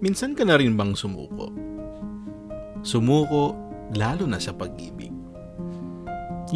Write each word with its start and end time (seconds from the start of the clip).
Minsan 0.00 0.32
ka 0.32 0.48
na 0.48 0.56
rin 0.56 0.80
bang 0.80 0.96
sumuko? 0.96 1.52
Sumuko 2.80 3.52
lalo 3.92 4.24
na 4.24 4.40
sa 4.40 4.56
pag-ibig. 4.56 5.12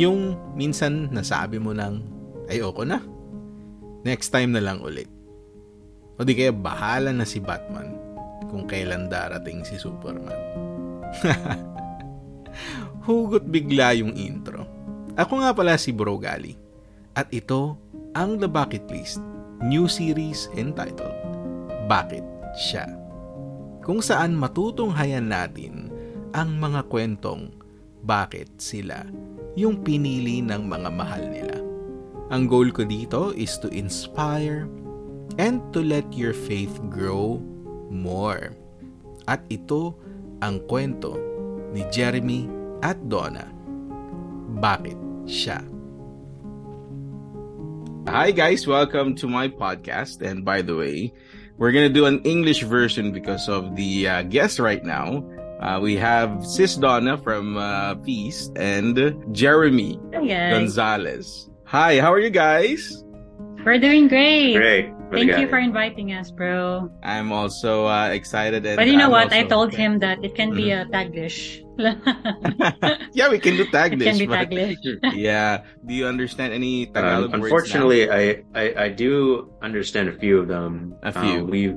Yung 0.01 0.33
minsan 0.57 1.13
nasabi 1.13 1.61
mo 1.61 1.77
nang, 1.77 2.01
ayoko 2.49 2.89
na. 2.89 3.05
Next 4.05 4.33
time 4.33 4.57
na 4.57 4.65
lang 4.65 4.81
ulit. 4.81 5.13
O 6.17 6.25
di 6.25 6.33
kaya 6.33 6.57
bahala 6.57 7.13
na 7.13 7.29
si 7.29 7.37
Batman 7.37 7.93
kung 8.49 8.65
kailan 8.65 9.13
darating 9.13 9.61
si 9.61 9.77
Superman. 9.77 10.41
Hugot 13.05 13.45
bigla 13.45 13.93
yung 14.01 14.17
intro. 14.17 14.65
Ako 15.13 15.45
nga 15.45 15.53
pala 15.53 15.77
si 15.77 15.93
Bro 15.93 16.17
Gali. 16.25 16.57
At 17.13 17.29
ito 17.37 17.77
ang 18.17 18.41
The 18.41 18.49
Bucket 18.49 18.89
List, 18.89 19.21
new 19.61 19.85
series 19.85 20.49
entitled 20.57 21.13
Bakit 21.85 22.25
Siya? 22.57 22.89
Kung 23.85 24.01
saan 24.01 24.33
matutunghayan 24.33 25.29
natin 25.29 25.93
ang 26.33 26.57
mga 26.57 26.89
kwentong 26.89 27.53
bakit 28.01 28.49
sila 28.57 29.05
yung 29.53 29.85
pinili 29.85 30.41
ng 30.41 30.65
mga 30.65 30.89
mahal 30.89 31.29
nila. 31.29 31.61
Ang 32.33 32.49
goal 32.49 32.73
ko 32.73 32.89
dito 32.89 33.37
is 33.37 33.61
to 33.61 33.69
inspire 33.69 34.65
and 35.37 35.61
to 35.77 35.85
let 35.85 36.09
your 36.17 36.33
faith 36.33 36.73
grow 36.89 37.37
more. 37.93 38.57
At 39.29 39.45
ito 39.53 39.93
ang 40.41 40.65
kwento 40.65 41.21
ni 41.77 41.85
Jeremy 41.93 42.64
at 42.85 43.01
Donna. 43.09 43.49
Bakit 44.61 44.95
siya? 45.25 45.65
Hi 48.05 48.29
guys, 48.31 48.69
welcome 48.69 49.17
to 49.17 49.27
my 49.27 49.49
podcast. 49.49 50.21
And 50.21 50.45
by 50.45 50.61
the 50.61 50.77
way, 50.77 51.09
we're 51.57 51.73
gonna 51.73 51.89
do 51.89 52.05
an 52.05 52.21
English 52.29 52.63
version 52.69 53.11
because 53.11 53.49
of 53.49 53.73
the 53.75 54.07
uh, 54.07 54.23
guest 54.29 54.61
right 54.61 54.85
now. 54.85 55.25
Uh, 55.65 55.81
we 55.81 55.97
have 55.97 56.45
Sis 56.45 56.77
Donna 56.77 57.17
from 57.17 57.57
uh, 57.57 57.97
Feast 58.05 58.53
and 58.61 59.01
Jeremy 59.33 59.97
Hi, 60.13 60.53
Gonzalez. 60.53 61.49
Hi, 61.65 61.99
how 62.05 62.13
are 62.13 62.21
you 62.21 62.29
guys? 62.29 63.01
We're 63.65 63.81
doing 63.81 64.13
great. 64.13 64.53
Great. 64.61 64.93
Thank 65.09 65.41
you 65.41 65.49
for 65.49 65.57
inviting 65.57 66.13
us, 66.13 66.29
bro. 66.29 66.93
I'm 67.01 67.33
also 67.33 67.87
uh, 67.89 68.13
excited. 68.13 68.67
And 68.67 68.77
But 68.77 68.93
you 68.93 69.01
know 69.01 69.09
I'm 69.09 69.17
what? 69.17 69.33
I 69.33 69.49
also- 69.49 69.49
told 69.49 69.71
him 69.73 70.05
that 70.05 70.21
it 70.21 70.37
can 70.37 70.53
be 70.53 70.69
a 70.77 70.85
Taglish. 70.93 71.64
yeah, 73.13 73.29
we 73.31 73.39
can 73.39 73.57
do 73.57 73.63
it 73.63 73.73
Taglish. 73.73 74.05
can 74.05 74.19
be 74.19 74.27
but- 74.27 74.51
Taglish. 74.51 74.77
yeah. 75.15 75.63
Do 75.87 75.95
you 75.95 76.07
understand 76.07 76.53
any 76.53 76.87
Um, 76.89 76.93
Tagalog 76.95 77.23
words 77.33 77.35
unfortunately, 77.45 78.11
I, 78.11 78.43
I 78.55 78.65
I 78.85 78.89
do 78.89 79.51
understand 79.63 80.09
a 80.09 80.17
few 80.19 80.39
of 80.39 80.49
them. 80.49 80.95
A 81.03 81.13
few. 81.13 81.41
Uh, 81.41 81.45
we 81.45 81.75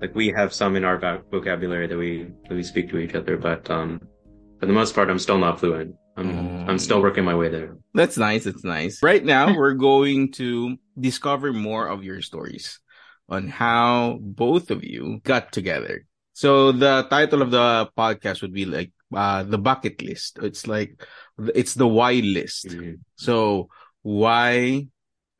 like 0.00 0.14
we 0.14 0.28
have 0.36 0.52
some 0.52 0.76
in 0.76 0.84
our 0.84 0.98
voc- 0.98 1.24
vocabulary 1.30 1.86
that 1.86 1.96
we 1.98 2.28
that 2.48 2.54
we 2.54 2.62
speak 2.62 2.90
to 2.90 2.98
each 2.98 3.14
other, 3.14 3.36
but 3.36 3.68
um, 3.70 4.00
for 4.60 4.66
the 4.66 4.72
most 4.72 4.94
part, 4.94 5.10
I'm 5.10 5.18
still 5.18 5.38
not 5.38 5.60
fluent. 5.60 5.94
I'm 6.16 6.30
Mm. 6.30 6.68
I'm 6.70 6.78
still 6.78 7.02
working 7.02 7.24
my 7.24 7.34
way 7.34 7.48
there. 7.50 7.74
That's 7.92 8.16
nice. 8.16 8.44
That's 8.44 8.62
nice. 8.62 9.02
Right 9.02 9.24
now, 9.24 9.50
we're 9.58 9.74
going 9.74 10.30
to 10.38 10.76
discover 10.98 11.52
more 11.52 11.88
of 11.90 12.04
your 12.04 12.22
stories 12.22 12.78
on 13.28 13.48
how 13.48 14.18
both 14.22 14.70
of 14.70 14.84
you 14.84 15.18
got 15.24 15.50
together. 15.50 16.06
So 16.34 16.70
the 16.72 17.02
title 17.10 17.42
of 17.42 17.50
the 17.50 17.88
podcast 17.98 18.42
would 18.42 18.52
be 18.54 18.64
like 18.66 18.93
uh, 19.16 19.42
the 19.44 19.58
Bakit 19.58 20.02
List. 20.02 20.38
It's 20.42 20.66
like 20.66 21.02
it's 21.54 21.74
the 21.74 21.88
why 21.88 22.14
list. 22.24 22.68
Mhm. 22.68 23.00
So 23.16 23.68
why 24.02 24.88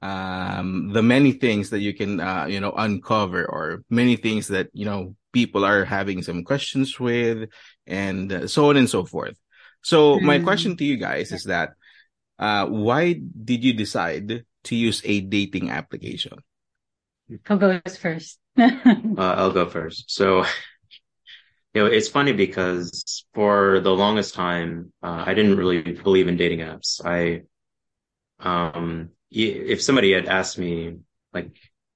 um 0.03 0.93
the 0.93 1.03
many 1.03 1.33
things 1.33 1.71
that 1.71 1.81
you 1.81 1.95
can 1.95 2.21
uh 2.21 2.45
you 2.47 2.61
know 2.61 2.73
uncover 2.77 3.47
or 3.49 3.83
many 3.89 4.17
things 4.17 4.49
that 4.49 4.69
you 4.73 4.85
know 4.85 5.17
people 5.33 5.65
are 5.65 5.85
having 5.85 6.23
some 6.23 6.45
questions 6.45 7.01
with 7.01 7.49
and 7.87 8.33
uh, 8.33 8.47
so 8.47 8.69
on 8.71 8.77
and 8.77 8.89
so 8.91 9.05
forth. 9.05 9.37
So 9.83 10.21
my 10.21 10.39
Mm. 10.39 10.45
question 10.45 10.77
to 10.77 10.85
you 10.85 10.97
guys 10.97 11.33
is 11.33 11.45
that 11.45 11.75
uh 12.39 12.67
why 12.67 13.15
did 13.21 13.65
you 13.65 13.73
decide 13.73 14.45
to 14.65 14.75
use 14.77 15.01
a 15.05 15.21
dating 15.21 15.71
application? 15.71 16.39
Who 17.49 17.57
goes 17.59 17.97
first? 17.97 18.39
Uh, 19.17 19.35
I'll 19.39 19.53
go 19.53 19.67
first. 19.69 20.11
So, 20.11 20.45
you 21.75 21.83
know, 21.83 21.87
it's 21.87 22.09
funny 22.09 22.33
because 22.33 23.25
for 23.35 23.81
the 23.81 23.91
longest 23.91 24.35
time, 24.35 24.93
uh, 25.03 25.25
I 25.27 25.35
didn't 25.35 25.57
really 25.57 25.83
believe 25.83 26.29
in 26.29 26.37
dating 26.37 26.61
apps. 26.61 27.05
I, 27.05 27.43
um, 28.39 29.11
if 29.31 29.83
somebody 29.83 30.13
had 30.13 30.27
asked 30.27 30.59
me 30.59 30.99
like 31.33 31.51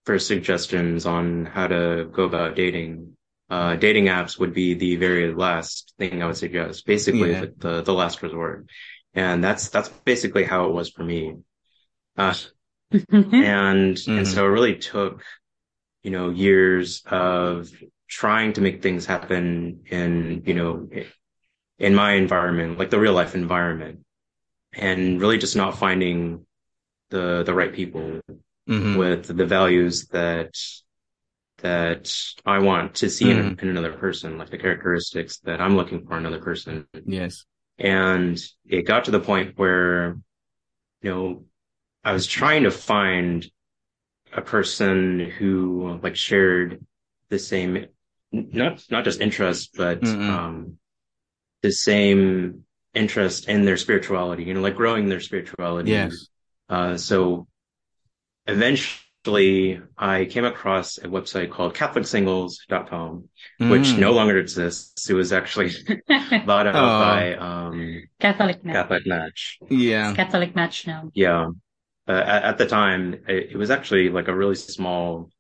for 0.05 0.19
suggestions 0.19 1.07
on 1.07 1.47
how 1.47 1.69
to 1.69 2.11
go 2.13 2.25
about 2.25 2.57
dating, 2.57 3.17
uh, 3.51 3.77
dating 3.77 4.07
apps 4.07 4.39
would 4.39 4.53
be 4.53 4.75
the 4.75 4.97
very 4.97 5.33
last 5.33 5.95
thing 5.99 6.23
I 6.23 6.27
would 6.27 6.37
suggest, 6.37 6.85
basically 6.85 7.33
Yeah. 7.33 7.47
the, 7.57 7.83
the, 7.83 7.95
last 7.95 8.23
resort. 8.23 8.67
And 9.15 9.43
that's, 9.43 9.69
that's 9.69 9.89
basically 9.89 10.45
how 10.45 10.67
it 10.67 10.73
was 10.73 10.91
for 10.91 11.05
me. 11.05 11.37
Uh, 12.17 12.35
and 12.93 13.97
Mhm. 13.97 14.19
and 14.19 14.27
so 14.27 14.45
it 14.47 14.49
really 14.49 14.77
took 14.77 15.23
you 16.03 16.11
know 16.11 16.31
years 16.31 17.03
of 17.07 17.71
trying 18.09 18.53
to 18.55 18.61
make 18.61 18.83
things 18.83 19.07
happen 19.07 19.83
in 19.91 20.43
you 20.47 20.55
know 20.55 20.89
in 21.79 21.95
my 21.95 22.13
environment 22.15 22.79
like 22.79 22.91
the 22.91 22.99
real 22.99 23.13
life 23.13 23.35
environment 23.35 24.01
and 24.73 25.21
really 25.21 25.39
just 25.39 25.57
not 25.57 25.79
finding 25.79 26.47
the 27.11 27.43
the 27.45 27.55
right 27.55 27.73
people 27.73 28.21
Mhm. 28.69 28.99
with 28.99 29.37
the 29.37 29.47
values 29.47 30.07
that 30.09 30.55
that 31.59 32.15
I 32.47 32.59
want 32.61 32.97
to 32.97 33.11
see 33.11 33.31
in, 33.31 33.59
in 33.61 33.69
another 33.69 33.93
person 33.93 34.39
like 34.39 34.51
the 34.51 34.59
characteristics 34.59 35.39
that 35.41 35.61
I'm 35.61 35.77
looking 35.77 36.07
for 36.07 36.17
in 36.17 36.27
another 36.27 36.43
person 36.43 36.87
Yes. 37.05 37.45
and 37.79 38.39
it 38.67 38.83
got 38.83 39.05
to 39.07 39.11
the 39.11 39.21
point 39.21 39.59
where, 39.59 40.19
you 41.03 41.11
know, 41.11 41.45
I 42.05 42.13
was 42.13 42.27
trying 42.27 42.65
to 42.65 42.71
find 42.71 43.51
a 44.33 44.43
person 44.43 45.21
who 45.21 45.99
like 46.03 46.17
shared 46.17 46.85
the 47.29 47.39
same, 47.39 47.87
not, 48.33 48.85
not 48.91 49.05
just 49.05 49.21
interest, 49.21 49.71
but, 49.77 50.05
um, 50.07 50.79
the 51.63 51.73
same 51.73 52.65
interest 52.95 53.49
in 53.49 53.65
their 53.65 53.77
spirituality, 53.77 54.45
you 54.45 54.55
know, 54.55 54.61
like 54.61 54.77
growing 54.77 55.09
their 55.09 55.21
spirituality. 55.21 55.91
Yes. 55.91 56.29
Uh, 56.69 56.97
so 56.97 57.47
eventually 58.47 59.81
I 59.97 60.25
came 60.27 60.45
across 60.45 60.99
a 60.99 61.09
website 61.09 61.51
called 61.51 61.75
catholicsingles.com, 61.75 63.29
which 63.59 63.89
Mm. 63.89 63.99
no 63.99 64.13
longer 64.13 64.39
exists. 64.39 65.09
It 65.11 65.15
was 65.15 65.33
actually 65.33 65.71
bought 66.47 66.67
out 66.67 66.75
Oh. 66.75 66.99
by, 67.01 67.35
um, 67.35 68.03
Catholic 68.21 68.65
match. 68.65 68.75
Catholic 68.75 69.07
Match. 69.07 69.59
Yeah. 69.69 70.15
Catholic 70.15 70.55
match 70.55 70.87
now. 70.87 71.11
Yeah. 71.15 71.51
Uh, 72.07 72.13
at, 72.13 72.43
at 72.45 72.59
the 72.59 72.67
time, 72.67 73.15
it, 73.29 73.51
it 73.53 73.57
was 73.57 73.71
actually 73.71 74.09
like 74.11 74.29
a 74.29 74.35
really 74.35 74.55
small 74.55 75.31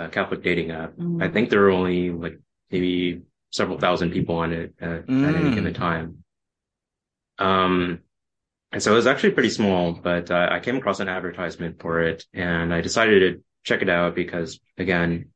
uh, 0.00 0.08
Catholic 0.08 0.42
dating 0.42 0.70
app. 0.70 0.94
Mm. 0.96 1.22
I 1.22 1.28
think 1.28 1.50
there 1.50 1.60
were 1.60 1.70
only 1.70 2.10
like 2.10 2.38
maybe 2.70 3.22
several 3.50 3.78
thousand 3.78 4.12
people 4.12 4.36
on 4.36 4.52
it 4.52 4.74
at, 4.80 4.90
at 4.90 5.08
any 5.08 5.50
Mm. 5.50 5.54
given 5.54 5.74
time. 5.74 6.24
Um, 7.38 8.00
and 8.72 8.82
so 8.82 8.92
it 8.92 8.96
was 8.96 9.06
actually 9.06 9.32
pretty 9.32 9.50
small, 9.50 9.92
but 9.92 10.30
uh, 10.30 10.48
I 10.50 10.60
came 10.60 10.76
across 10.76 11.00
an 11.00 11.08
advertisement 11.08 11.80
for 11.80 12.00
it 12.02 12.24
and 12.32 12.72
I 12.72 12.80
decided 12.80 13.20
to 13.20 13.42
check 13.64 13.82
it 13.82 13.88
out 13.88 14.14
because 14.14 14.60
again, 14.78 15.30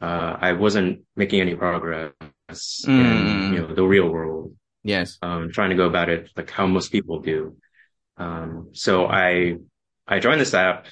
uh, 0.00 0.36
I 0.40 0.52
wasn't 0.52 1.02
making 1.16 1.40
any 1.40 1.54
progress 1.54 2.12
Mm. 2.50 2.88
in, 2.88 3.52
you 3.54 3.60
know, 3.60 3.74
the 3.74 3.84
real 3.84 4.08
world 4.08 4.56
Yes. 4.82 5.18
um, 5.20 5.50
trying 5.52 5.70
to 5.70 5.76
go 5.76 5.86
about 5.86 6.08
it 6.08 6.30
like 6.36 6.50
how 6.50 6.66
most 6.66 6.90
people 6.90 7.20
do. 7.20 7.56
Um, 8.16 8.70
so 8.72 9.04
I, 9.06 9.56
I 10.06 10.18
joined 10.18 10.40
this 10.40 10.54
app 10.54 10.86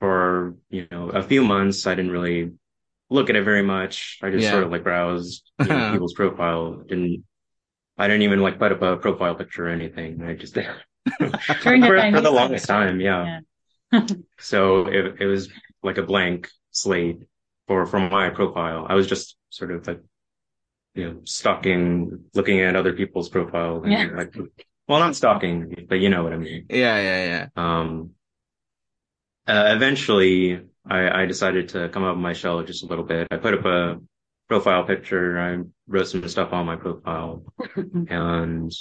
for, 0.00 0.56
you 0.70 0.86
know, 0.90 1.10
a 1.10 1.22
few 1.22 1.44
months. 1.44 1.86
I 1.86 1.94
didn't 1.94 2.12
really 2.12 2.52
look 3.10 3.30
at 3.30 3.36
it 3.36 3.44
very 3.44 3.62
much. 3.62 4.18
I 4.22 4.30
just 4.30 4.44
Yeah. 4.44 4.52
sort 4.52 4.64
of 4.64 4.70
like 4.70 4.84
browsed 4.84 5.50
you 5.60 5.66
know, 5.68 5.90
people's 5.90 6.14
profile. 6.14 6.82
Didn't, 6.88 7.24
I 7.98 8.08
didn't 8.08 8.22
even 8.22 8.40
like 8.40 8.58
put 8.58 8.72
up 8.72 8.82
a 8.82 8.96
profile 8.96 9.34
picture 9.34 9.66
or 9.66 9.70
anything. 9.70 10.22
I 10.22 10.34
just, 10.34 10.54
During 11.60 11.82
for, 11.82 11.96
time 11.96 12.12
for 12.12 12.20
the 12.20 12.30
said 12.30 12.34
longest 12.34 12.66
time. 12.66 13.00
Yeah. 13.00 13.40
So 14.38 14.86
it, 14.86 15.20
it 15.20 15.26
was 15.26 15.50
like 15.82 15.98
a 15.98 16.02
blank 16.02 16.48
slate 16.70 17.22
for, 17.66 17.86
from 17.86 18.10
my 18.10 18.30
profile. 18.30 18.86
I 18.88 18.94
was 18.94 19.06
just 19.06 19.36
sort 19.50 19.70
of 19.72 19.86
like, 19.86 20.00
you 20.94 21.04
know, 21.08 21.20
stalking, 21.24 22.24
looking 22.34 22.60
at 22.60 22.76
other 22.76 22.92
people's 22.92 23.28
profile. 23.28 23.82
And 23.84 23.92
Yeah. 23.92 24.08
like, 24.16 24.34
well, 24.88 24.98
not 25.00 25.16
stalking, 25.16 25.86
but 25.88 25.96
you 26.00 26.08
know 26.08 26.24
what 26.24 26.32
I 26.32 26.36
mean. 26.36 26.66
Yeah, 26.68 27.00
yeah, 27.00 27.24
yeah. 27.24 27.46
Um, 27.56 28.10
uh, 29.50 29.74
eventually 29.74 30.60
I, 30.88 31.22
I 31.22 31.26
decided 31.26 31.70
to 31.70 31.88
come 31.90 32.04
out 32.04 32.12
of 32.12 32.18
my 32.18 32.32
shell 32.32 32.62
just 32.62 32.84
a 32.84 32.86
little 32.86 33.04
bit. 33.04 33.28
I 33.30 33.36
put 33.36 33.54
up 33.54 33.64
a 33.64 34.00
profile 34.48 34.84
picture. 34.84 35.38
I 35.38 35.62
wrote 35.86 36.08
some 36.08 36.26
stuff 36.28 36.52
on 36.52 36.66
my 36.66 36.76
profile 36.76 37.44
and 38.08 38.72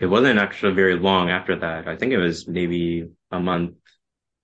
it 0.00 0.06
wasn't 0.06 0.38
actually 0.38 0.74
very 0.74 0.96
long 0.96 1.30
after 1.30 1.56
that. 1.60 1.88
I 1.88 1.96
think 1.96 2.12
it 2.12 2.18
was 2.18 2.48
maybe 2.48 3.08
a 3.30 3.40
month 3.40 3.74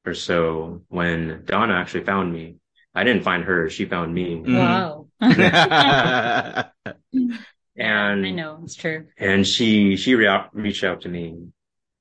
or 0.07 0.15
so 0.15 0.83
when 0.89 1.43
Donna 1.45 1.75
actually 1.75 2.05
found 2.05 2.33
me. 2.33 2.57
I 2.95 3.05
didn't 3.05 3.23
find 3.23 3.45
her; 3.45 3.69
she 3.69 3.85
found 3.85 4.13
me. 4.15 4.43
Mm. 4.45 4.57
Wow. 4.59 5.09
And 7.81 8.27
I 8.27 8.31
know 8.31 8.61
it's 8.65 8.75
true. 8.75 9.07
and 9.19 9.47
she 9.47 9.97
she 9.97 10.17
rea- 10.17 10.49
reached 10.53 10.83
out 10.83 11.03
to 11.03 11.09
me 11.09 11.53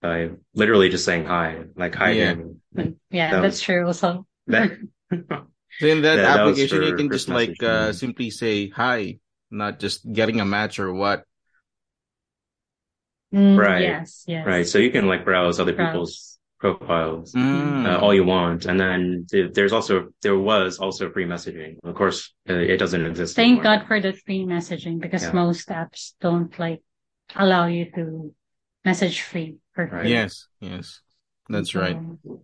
by 0.02 0.30
literally 0.54 0.90
just 0.90 1.06
saying 1.06 1.26
hi, 1.26 1.64
like 1.76 1.96
hi. 1.96 2.12
Yeah. 2.12 2.36
Yeah, 3.10 3.32
That 3.32 3.42
that's 3.42 3.56
was- 3.58 3.62
true. 3.62 3.88
Also, 3.88 4.28
That, 4.48 4.72
So 5.80 5.86
in 5.86 6.02
that 6.02 6.16
that 6.18 6.44
was 6.46 6.58
application, 6.58 6.84
you 6.84 6.92
for 6.92 6.98
can 6.98 7.12
just 7.12 7.30
like 7.30 7.62
uh, 7.62 7.94
simply 7.94 8.30
say 8.32 8.70
hi, 8.70 9.20
not 9.52 9.80
just 9.80 10.02
getting 10.12 10.40
a 10.42 10.46
match 10.46 10.80
or 10.80 10.94
what. 10.94 11.24
Mm, 13.34 13.58
Right. 13.60 13.82
Yes, 13.82 14.24
yes. 14.28 14.46
right. 14.48 14.66
So 14.66 14.80
you 14.80 14.90
can 14.92 15.08
like 15.08 15.26
browse 15.26 15.60
other 15.60 15.74
Browse. 15.74 15.92
people's 15.92 16.40
profiles. 16.60 17.34
Mm. 17.34 17.86
uh, 17.86 18.00
all 18.00 18.14
you 18.14 18.24
want. 18.24 18.66
And 18.66 18.80
then 18.80 19.28
there's 19.30 19.74
also 19.74 20.10
there 20.22 20.38
was 20.38 20.80
also 20.80 21.12
free 21.12 21.26
messaging. 21.26 21.78
Of 21.84 21.94
course, 21.96 22.34
uh, 22.50 22.54
it 22.54 22.78
doesn't 22.78 23.06
exist. 23.06 23.36
Thank 23.36 23.60
anymore. 23.60 23.78
God 23.78 23.88
for 23.88 24.00
the 24.02 24.14
free 24.14 24.46
messaging 24.46 25.00
because 25.00 25.24
Yeah. 25.24 25.34
most 25.34 25.68
apps 25.70 26.14
don't 26.22 26.58
like 26.58 26.82
allow 27.36 27.68
you 27.68 27.92
to 27.96 28.34
message 28.86 29.22
free 29.22 29.58
for 29.86 29.86
Right. 29.86 30.08
Yes, 30.08 30.48
yes, 30.60 31.02
that's 31.50 31.76
right. 31.76 31.96
So, 32.24 32.42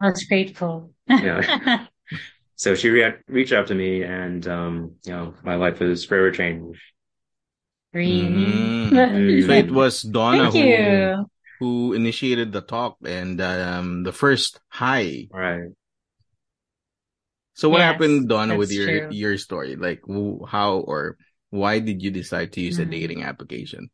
I 0.00 0.10
was 0.10 0.24
grateful. 0.24 0.92
Yeah. 1.08 1.86
So 2.58 2.74
she 2.74 2.90
rea- 2.90 3.22
reached 3.28 3.52
out 3.52 3.68
to 3.68 3.74
me, 3.74 4.02
and 4.02 4.42
um, 4.48 4.96
you 5.06 5.12
know, 5.12 5.34
my 5.44 5.54
life 5.54 5.78
was 5.78 6.04
forever 6.04 6.32
changed. 6.32 6.80
really. 7.94 8.26
Mm. 8.26 8.90
So 9.46 9.52
it 9.52 9.70
was 9.70 10.02
Donna 10.02 10.50
who 10.50 11.26
who 11.60 11.92
initiated 11.92 12.52
the 12.52 12.60
talk 12.60 12.98
and 13.04 13.40
um, 13.40 14.02
the 14.02 14.12
first 14.12 14.58
hi. 14.68 15.28
Right. 15.30 15.70
So 17.54 17.68
what 17.68 17.78
Yes, 17.78 17.92
happened, 17.92 18.28
Donna, 18.28 18.56
with 18.56 18.70
your 18.70 18.86
true. 18.86 19.08
your 19.10 19.38
story? 19.38 19.76
Like 19.76 20.02
who, 20.04 20.46
how 20.46 20.78
or 20.78 21.16
why 21.50 21.78
did 21.78 22.02
you 22.02 22.10
decide 22.10 22.52
to 22.54 22.60
use 22.60 22.78
a 22.78 22.86
Mm. 22.86 22.90
dating 22.90 23.22
application? 23.22 23.90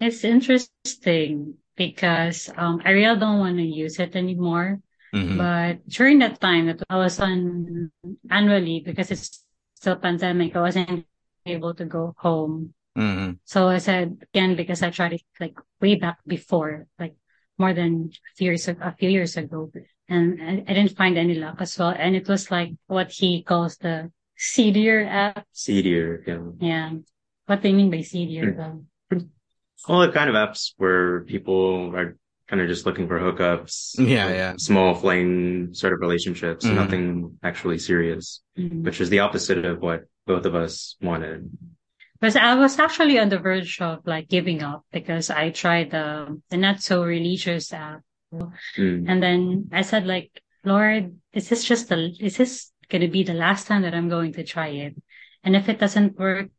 It's 0.00 0.24
interesting 0.24 1.54
because 1.76 2.50
um, 2.56 2.80
I 2.84 2.90
really 2.90 3.18
don't 3.18 3.38
want 3.38 3.56
to 3.56 3.62
use 3.62 3.98
it 4.00 4.16
anymore. 4.16 4.80
Mhm. 5.14 5.36
But 5.38 5.88
during 5.88 6.20
that 6.20 6.40
time 6.40 6.66
that 6.66 6.82
I 6.88 6.96
was 6.96 7.20
on 7.20 7.90
annual 8.30 8.60
leave 8.60 8.84
because 8.84 9.10
it's 9.10 9.44
still 9.74 9.96
pandemic, 9.96 10.56
I 10.56 10.60
wasn't 10.60 11.04
able 11.44 11.74
to 11.74 11.84
go 11.84 12.14
home. 12.16 12.74
Mhm. 12.96 13.38
So 13.44 13.68
I 13.68 13.78
said 13.78 14.24
again 14.32 14.56
because 14.56 14.82
I 14.82 14.90
tried 14.90 15.14
it 15.14 15.22
like 15.38 15.58
way 15.80 15.96
back 15.96 16.18
before, 16.26 16.86
like 16.98 17.16
more 17.58 17.74
than 17.74 18.10
a 18.12 18.32
few 18.36 18.46
years 18.52 18.68
a 18.68 18.94
few 18.98 19.10
years 19.10 19.36
ago, 19.36 19.70
and 20.08 20.40
I, 20.40 20.64
I 20.64 20.72
didn't 20.74 20.96
find 20.96 21.18
any 21.18 21.34
luck 21.34 21.60
as 21.60 21.76
well. 21.78 21.90
And 21.96 22.16
it 22.16 22.28
was 22.28 22.50
like 22.50 22.72
what 22.86 23.10
he 23.10 23.42
calls 23.42 23.76
the 23.76 24.10
seedier 24.36 25.04
app. 25.04 25.44
Seedier, 25.52 26.24
yeah. 26.26 26.40
Yeah, 26.60 26.90
what 27.46 27.60
do 27.62 27.68
you 27.68 27.76
mean 27.76 27.90
by 27.90 28.00
seedier? 28.00 28.54
Though? 28.56 28.84
All 29.88 30.00
the 30.00 30.12
kind 30.12 30.28
of 30.28 30.36
apps 30.36 30.72
where 30.76 31.22
people 31.24 31.94
are 31.96 32.16
kind 32.48 32.60
of 32.60 32.68
just 32.68 32.84
looking 32.84 33.06
for 33.08 33.18
hookups. 33.18 33.94
Yeah, 33.98 34.26
like 34.26 34.34
yeah. 34.34 34.54
Small 34.58 34.94
flame 34.94 35.72
sort 35.74 35.92
of 35.92 36.00
relationships, 36.00 36.66
Mhm. 36.66 36.74
nothing 36.74 37.38
actually 37.42 37.78
serious, 37.78 38.42
Mm. 38.58 38.82
which 38.82 39.00
is 39.00 39.08
the 39.08 39.20
opposite 39.20 39.64
of 39.64 39.80
what 39.80 40.04
both 40.26 40.44
of 40.46 40.54
us 40.54 40.96
wanted. 41.00 41.48
But 42.20 42.36
I 42.36 42.54
was 42.56 42.78
actually 42.78 43.18
on 43.18 43.30
the 43.30 43.38
verge 43.38 43.80
of 43.80 44.06
like 44.06 44.28
giving 44.28 44.62
up 44.62 44.84
because 44.92 45.30
I 45.30 45.50
tried 45.50 45.90
the 45.92 46.42
the 46.50 46.58
not 46.58 46.82
so 46.82 47.02
religious 47.04 47.72
app. 47.72 48.02
Mm. 48.76 49.06
And 49.08 49.22
then 49.22 49.70
I 49.72 49.82
said 49.82 50.06
like, 50.06 50.42
Lord, 50.62 51.16
is 51.32 51.48
this 51.48 51.64
just 51.64 51.88
the, 51.88 52.14
is 52.20 52.36
this 52.36 52.70
going 52.90 53.00
to 53.02 53.08
be 53.08 53.22
the 53.22 53.32
last 53.34 53.66
time 53.66 53.82
that 53.82 53.94
I'm 53.94 54.10
going 54.10 54.34
to 54.34 54.44
try 54.44 54.68
it? 54.68 54.94
And 55.42 55.56
if 55.56 55.68
it 55.70 55.80
doesn't 55.80 56.18
work, 56.18 56.50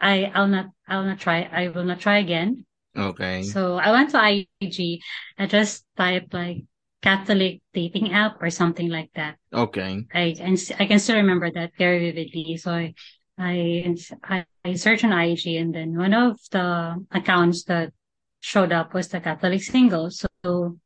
I, 0.00 0.30
I'll 0.32 0.46
not, 0.46 0.66
I'll 0.86 1.04
not 1.04 1.18
try, 1.18 1.42
I 1.50 1.68
will 1.68 1.84
not 1.84 1.98
try 2.00 2.18
again. 2.18 2.64
Okay. 2.98 3.42
So 3.42 3.76
I 3.76 3.92
went 3.92 4.10
to 4.10 4.44
IG. 4.60 5.00
I 5.38 5.46
just 5.46 5.84
typed 5.96 6.34
like 6.34 6.64
Catholic 7.02 7.62
dating 7.72 8.12
app 8.12 8.42
or 8.42 8.50
something 8.50 8.88
like 8.88 9.10
that. 9.14 9.36
Okay. 9.52 10.06
I, 10.12 10.36
and 10.40 10.58
I 10.78 10.86
can 10.86 10.98
still 10.98 11.16
remember 11.16 11.50
that 11.50 11.72
very 11.78 12.10
vividly. 12.10 12.56
So 12.56 12.72
I, 12.72 12.94
I, 13.38 13.94
I, 14.24 14.44
I 14.64 14.74
searched 14.74 15.04
on 15.04 15.12
IG 15.12 15.46
and 15.46 15.74
then 15.74 15.96
one 15.96 16.14
of 16.14 16.40
the 16.50 17.04
accounts 17.12 17.64
that 17.64 17.92
showed 18.40 18.72
up 18.72 18.94
was 18.94 19.08
the 19.08 19.20
Catholic 19.20 19.62
single. 19.62 20.10
So 20.10 20.78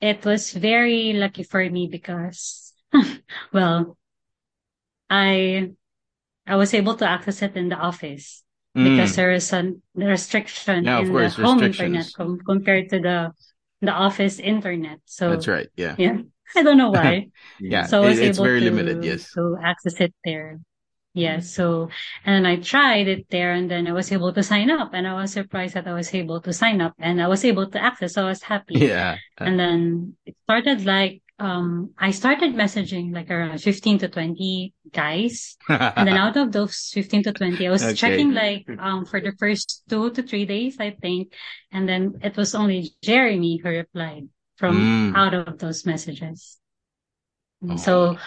it 0.00 0.24
was 0.24 0.52
very 0.52 1.12
lucky 1.12 1.44
for 1.44 1.68
me 1.68 1.88
because, 1.88 2.72
well, 3.52 3.96
I, 5.08 5.70
I 6.46 6.56
was 6.56 6.74
able 6.74 6.96
to 6.96 7.08
access 7.08 7.42
it 7.42 7.56
in 7.56 7.68
the 7.68 7.76
office 7.76 8.43
because 8.74 9.12
Mm. 9.12 9.16
there 9.16 9.32
is 9.32 9.52
a 9.52 9.72
restriction 9.94 10.84
Yeah, 10.84 11.00
in 11.00 11.10
course, 11.10 11.36
the 11.36 11.42
home 11.42 11.62
internet 11.62 12.06
com- 12.16 12.40
compared 12.46 12.90
to 12.90 13.00
the, 13.00 13.32
the 13.80 13.92
office 13.92 14.38
internet. 14.38 15.00
So 15.06 15.30
That's 15.30 15.48
right. 15.48 15.68
Yeah. 15.76 15.94
yeah, 15.98 16.18
I 16.56 16.62
don't 16.62 16.78
know 16.78 16.90
why. 16.90 17.30
Yeah. 17.60 17.86
So 17.86 18.02
I 18.02 18.06
was 18.06 18.18
it- 18.18 18.22
it's 18.22 18.38
able 18.38 18.44
very 18.44 18.60
to, 18.60 18.66
limited. 18.70 19.04
Yes. 19.04 19.30
to 19.34 19.56
access 19.62 20.00
it 20.00 20.14
there. 20.24 20.60
Yeah. 21.14 21.40
So, 21.40 21.90
and 22.24 22.46
I 22.46 22.56
tried 22.56 23.06
it 23.08 23.26
there 23.30 23.52
and 23.52 23.70
then 23.70 23.86
I 23.86 23.92
was 23.92 24.10
able 24.10 24.32
to 24.34 24.42
sign 24.42 24.70
up 24.70 24.90
and 24.94 25.06
I 25.06 25.14
was 25.14 25.32
surprised 25.32 25.74
that 25.74 25.86
I 25.86 25.94
was 25.94 26.12
able 26.14 26.40
to 26.42 26.52
sign 26.52 26.80
up 26.80 26.94
and 26.98 27.22
I 27.22 27.28
was 27.28 27.44
able 27.44 27.70
to 27.70 27.78
access. 27.82 28.14
So 28.14 28.26
I 28.26 28.28
was 28.30 28.42
happy. 28.42 28.74
Yeah. 28.90 29.18
And 29.38 29.58
then 29.58 30.16
it 30.26 30.36
started 30.44 30.84
like, 30.84 31.22
um, 31.38 31.90
I 31.98 32.10
started 32.12 32.54
messaging 32.54 33.12
like 33.12 33.30
around 33.30 33.58
15 33.58 33.98
to 33.98 34.08
20 34.08 34.72
guys. 34.92 35.56
And 35.96 36.06
then 36.08 36.16
out 36.16 36.36
of 36.36 36.52
those 36.52 36.90
15 36.92 37.22
to 37.24 37.32
20, 37.32 37.66
I 37.66 37.70
was 37.70 37.82
Okay. 37.82 37.94
checking 37.94 38.32
like, 38.34 38.66
um, 38.78 39.04
for 39.04 39.20
the 39.20 39.32
first 39.38 39.82
two 39.88 40.10
to 40.10 40.22
three 40.22 40.44
days, 40.46 40.76
I 40.80 40.90
think. 40.90 41.32
And 41.72 41.88
then 41.88 42.14
it 42.22 42.36
was 42.36 42.54
only 42.54 42.90
Jeremy 43.02 43.58
who 43.62 43.68
replied 43.68 44.28
from 44.56 44.74
Mm. 44.76 45.16
out 45.16 45.34
of 45.34 45.58
those 45.58 45.86
messages. 45.86 46.58
Oh. 47.66 47.76
So, 47.76 48.18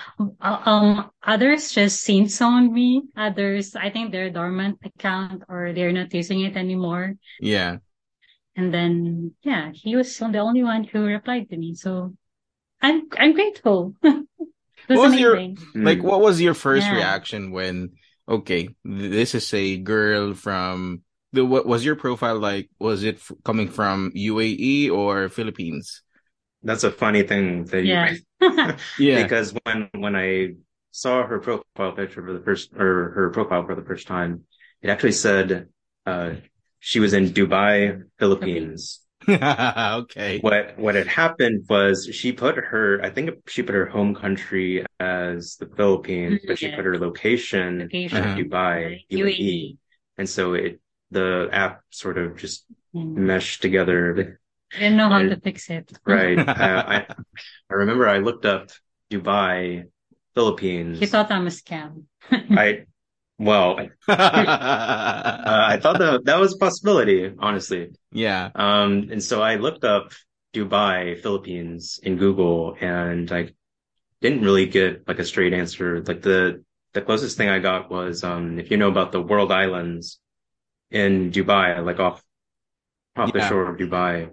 uh, 0.41 0.57
um, 0.65 1.11
others 1.21 1.71
just 1.71 2.01
seen 2.01 2.27
on 2.41 2.73
me. 2.73 3.03
Others, 3.15 3.75
I 3.75 3.89
think 3.91 4.11
they're 4.11 4.31
dormant 4.31 4.79
account 4.83 5.43
or 5.47 5.73
they're 5.73 5.91
not 5.91 6.13
using 6.13 6.41
it 6.41 6.57
anymore. 6.57 7.15
yeah. 7.39 7.77
And 8.55 8.73
then, 8.73 9.35
yeah, 9.43 9.71
he 9.73 9.95
was 9.95 10.17
the 10.17 10.39
only 10.39 10.63
one 10.63 10.83
who 10.85 11.05
replied 11.05 11.49
to 11.51 11.57
me. 11.57 11.75
So 11.75 12.15
I'm, 12.87 13.07
I'm 13.19 13.33
grateful. 13.33 13.93
What 14.87 15.11
was 15.11 15.19
your- 15.19 15.35
amazing. 15.35 15.59
Like, 15.75 16.01
what 16.01 16.21
was 16.21 16.39
your 16.39 16.53
first 16.55 16.87
Yeah. 16.87 16.95
reaction 16.95 17.51
when, 17.51 17.99
okay, 18.23 18.69
this 18.85 19.35
is 19.35 19.53
a 19.53 19.77
girl 19.83 20.33
from 20.33 21.03
the, 21.33 21.43
what 21.43 21.67
was 21.67 21.83
your 21.83 21.97
profile 21.99 22.39
like? 22.39 22.69
Was 22.79 23.03
it 23.03 23.15
f- 23.19 23.35
coming 23.43 23.67
from 23.67 24.11
UAE 24.15 24.89
or 24.89 25.27
Philippines? 25.27 26.03
That's 26.63 26.85
a 26.87 26.91
funny 26.91 27.23
thing 27.23 27.65
that 27.65 27.83
you 27.83 27.91
Yeah. 27.93 28.15
Yeah. 28.99 29.23
because 29.23 29.51
when 29.67 29.89
when 29.91 30.15
I 30.15 30.55
saw 30.91 31.27
her 31.27 31.39
profile 31.43 31.91
picture 31.91 32.23
for 32.23 32.31
the 32.33 32.43
first 32.47 32.71
or 32.73 33.11
her 33.11 33.29
profile 33.35 33.65
for 33.67 33.75
the 33.75 33.83
first 33.83 34.07
time, 34.07 34.47
it 34.81 34.89
actually 34.89 35.13
said 35.19 35.67
uh, 36.07 36.39
she 36.79 36.99
was 37.03 37.11
in 37.13 37.35
Dubai, 37.35 38.03
Philippines. 38.19 39.03
okay. 39.29 40.39
What 40.39 40.77
what 40.77 40.95
had 40.95 41.07
happened 41.07 41.65
was 41.69 42.07
she 42.11 42.31
put 42.31 42.55
her 42.55 42.99
I 43.03 43.09
think 43.09 43.31
she 43.47 43.63
put 43.63 43.75
her 43.75 43.85
home 43.87 44.15
country 44.15 44.85
as 44.99 45.57
the 45.59 45.65
Philippines, 45.65 46.41
but 46.47 46.59
she 46.59 46.69
put 46.71 46.85
her 46.85 46.97
location, 46.97 47.79
Location. 47.79 48.17
Uh-huh. 48.17 48.37
Dubai, 48.37 49.01
UAE. 49.11 49.39
UAE, 49.39 49.77
and 50.17 50.29
so 50.29 50.53
it 50.53 50.79
the 51.11 51.49
app 51.51 51.81
sort 51.89 52.17
of 52.17 52.37
just 52.37 52.65
Mm. 52.95 53.15
meshed 53.17 53.61
together. 53.61 54.39
I 54.73 54.79
didn't 54.79 54.97
know 54.97 55.09
how 55.09 55.19
And- 55.19 55.29
to 55.31 55.39
fix 55.41 55.69
it. 55.69 55.91
Right. 56.05 56.39
uh, 56.47 56.83
I 56.87 57.05
I 57.69 57.73
remember 57.73 58.07
I 58.07 58.19
looked 58.19 58.45
up 58.45 58.69
Dubai, 59.11 59.83
Philippines. 60.35 60.99
He 60.99 61.05
thought 61.05 61.29
I'm 61.31 61.47
a 61.47 61.49
scam. 61.51 62.03
I 62.31 62.85
well, 63.39 63.79
uh, 64.07 64.15
I 64.15 65.79
thought 65.81 65.99
that 65.99 66.25
that 66.25 66.39
was 66.39 66.55
a 66.55 66.57
possibility, 66.57 67.31
honestly. 67.37 67.91
yeah. 68.11 68.49
Um, 68.55 69.09
and 69.11 69.23
so 69.23 69.41
I 69.41 69.55
looked 69.55 69.83
up 69.83 70.11
Dubai, 70.53 71.21
Philippines 71.21 71.99
in 72.01 72.17
Google, 72.17 72.75
and 72.79 73.31
I 73.31 73.49
didn't 74.21 74.41
really 74.41 74.65
get 74.65 75.07
like 75.07 75.19
a 75.19 75.25
straight 75.25 75.53
answer. 75.53 76.01
Like 76.01 76.21
the 76.21 76.63
the 76.93 77.01
closest 77.01 77.37
thing 77.37 77.49
I 77.49 77.59
got 77.59 77.91
was 77.91 78.23
um, 78.23 78.59
if 78.59 78.71
you 78.71 78.77
know 78.77 78.89
about 78.89 79.11
the 79.11 79.21
World 79.21 79.51
Islands 79.51 80.19
in 80.89 81.31
Dubai, 81.31 81.83
like 81.85 81.99
off 81.99 82.23
off 83.15 83.33
the 83.33 83.47
shore 83.47 83.69
of 83.69 83.77
Dubai. 83.77 84.29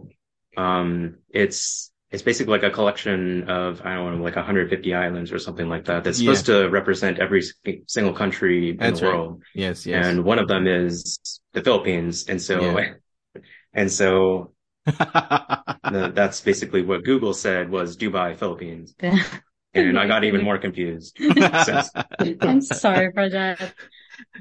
Um, 0.56 1.16
it's 1.30 1.90
it's 2.14 2.22
basically 2.22 2.52
like 2.52 2.62
a 2.62 2.70
collection 2.70 3.50
of 3.50 3.82
I 3.84 3.94
don't 3.96 4.18
know, 4.18 4.24
like 4.24 4.36
150 4.36 4.94
islands 4.94 5.32
or 5.32 5.38
something 5.38 5.68
like 5.68 5.84
that. 5.86 6.04
That's 6.04 6.18
supposed 6.18 6.46
to 6.46 6.68
represent 6.70 7.18
every 7.18 7.42
single 7.86 8.14
country 8.14 8.70
in 8.70 8.76
That's 8.76 9.00
the 9.00 9.06
right. 9.06 9.14
world. 9.14 9.42
Yes. 9.54 9.84
Yes. 9.84 10.06
And 10.06 10.24
one 10.24 10.38
of 10.38 10.46
them 10.48 10.66
is 10.66 11.18
the 11.52 11.62
Philippines, 11.62 12.26
and 12.30 12.40
so 12.40 12.54
Yeah. 12.60 12.94
and 13.80 13.90
so 13.90 14.52
the, 14.86 16.12
that's 16.14 16.40
basically 16.40 16.82
what 16.82 17.04
Google 17.04 17.34
said 17.34 17.70
was 17.70 17.96
Dubai, 17.96 18.36
Philippines, 18.36 18.94
and 19.74 19.98
I 19.98 20.06
got 20.06 20.24
even 20.24 20.44
more 20.44 20.58
confused. 20.58 21.16
I'm 21.20 22.60
sorry 22.60 23.10
for 23.12 23.28
that. 23.30 23.58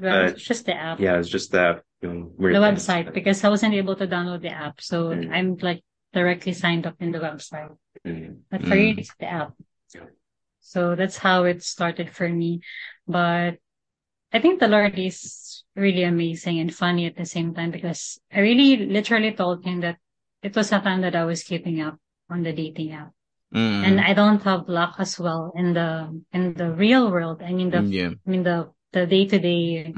But, 0.00 0.24
it's 0.36 0.42
just 0.42 0.66
the 0.66 0.74
app. 0.74 1.00
Yeah, 1.00 1.18
it's 1.18 1.28
just 1.28 1.50
that 1.52 1.82
you 2.02 2.08
know, 2.12 2.32
weird 2.36 2.54
the 2.54 2.60
thing. 2.60 2.74
website 2.76 3.14
because 3.14 3.42
I 3.42 3.48
wasn't 3.48 3.74
able 3.74 3.96
to 3.96 4.06
download 4.06 4.42
the 4.42 4.52
app. 4.52 4.80
So 4.80 5.10
Mm. 5.10 5.30
I'm 5.34 5.48
like 5.56 5.82
directly 6.14 6.54
signed 6.54 6.86
up 6.86 6.96
in 7.00 7.10
the 7.12 7.18
website. 7.18 7.74
Mm. 8.06 8.46
But 8.50 8.62
for 8.62 8.76
you, 8.76 8.94
Mm. 8.94 8.98
it's 8.98 9.14
the 9.18 9.26
app. 9.26 9.52
So 10.60 10.96
that's 10.96 11.18
how 11.18 11.44
it 11.44 11.62
started 11.62 12.08
for 12.08 12.28
me. 12.28 12.60
But 13.06 13.60
I 14.32 14.40
think 14.40 14.58
the 14.58 14.68
Lord 14.68 14.98
is 14.98 15.62
really 15.76 16.02
amazing 16.02 16.58
and 16.58 16.74
funny 16.74 17.06
at 17.06 17.16
the 17.16 17.26
same 17.26 17.52
time 17.54 17.70
because 17.70 18.18
I 18.32 18.40
really 18.40 18.86
literally 18.86 19.32
told 19.32 19.64
him 19.64 19.80
that 19.80 19.98
it 20.42 20.56
was 20.56 20.72
a 20.72 20.80
time 20.80 21.02
that 21.02 21.14
I 21.14 21.24
was 21.24 21.44
keeping 21.44 21.80
up 21.80 22.00
on 22.30 22.42
the 22.42 22.52
dating 22.52 22.92
app. 22.92 23.12
Mm. 23.54 23.84
And 23.86 24.00
I 24.00 24.14
don't 24.14 24.42
have 24.42 24.68
luck 24.68 24.96
as 24.98 25.18
well 25.20 25.52
in 25.54 25.74
the 25.74 26.10
in 26.32 26.54
the 26.54 26.72
real 26.72 27.10
world. 27.12 27.42
I 27.42 27.52
mean 27.52 27.70
the 27.70 27.82
yeah. 27.82 28.10
I 28.10 28.30
mean 28.30 28.42
the 28.42 28.72
the 28.92 29.06
day 29.06 29.26
to 29.26 29.38
day 29.38 29.92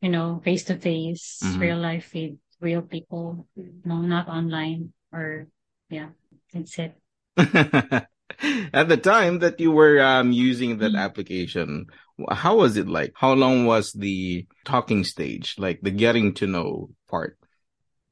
you 0.00 0.08
know, 0.08 0.40
face 0.42 0.64
to 0.64 0.76
face, 0.76 1.40
real 1.56 1.76
life 1.76 2.10
with 2.14 2.36
real 2.60 2.80
people, 2.82 3.46
no, 3.84 4.00
not 4.00 4.28
online 4.28 4.92
or 5.12 5.46
yeah, 5.88 6.08
that's 6.52 6.78
it. 6.78 6.96
At 8.72 8.88
the 8.88 8.96
time 8.96 9.40
that 9.40 9.60
you 9.60 9.70
were 9.72 10.00
um, 10.02 10.32
using 10.32 10.78
that 10.78 10.92
Mm. 10.92 10.98
application, 10.98 11.86
how 12.30 12.56
was 12.56 12.76
it 12.76 12.88
like? 12.88 13.12
How 13.14 13.32
long 13.32 13.66
was 13.66 13.92
the 13.92 14.46
talking 14.64 15.04
stage, 15.04 15.56
like 15.58 15.80
the 15.82 15.90
getting 15.90 16.34
to 16.34 16.46
know 16.46 16.90
part? 17.08 17.36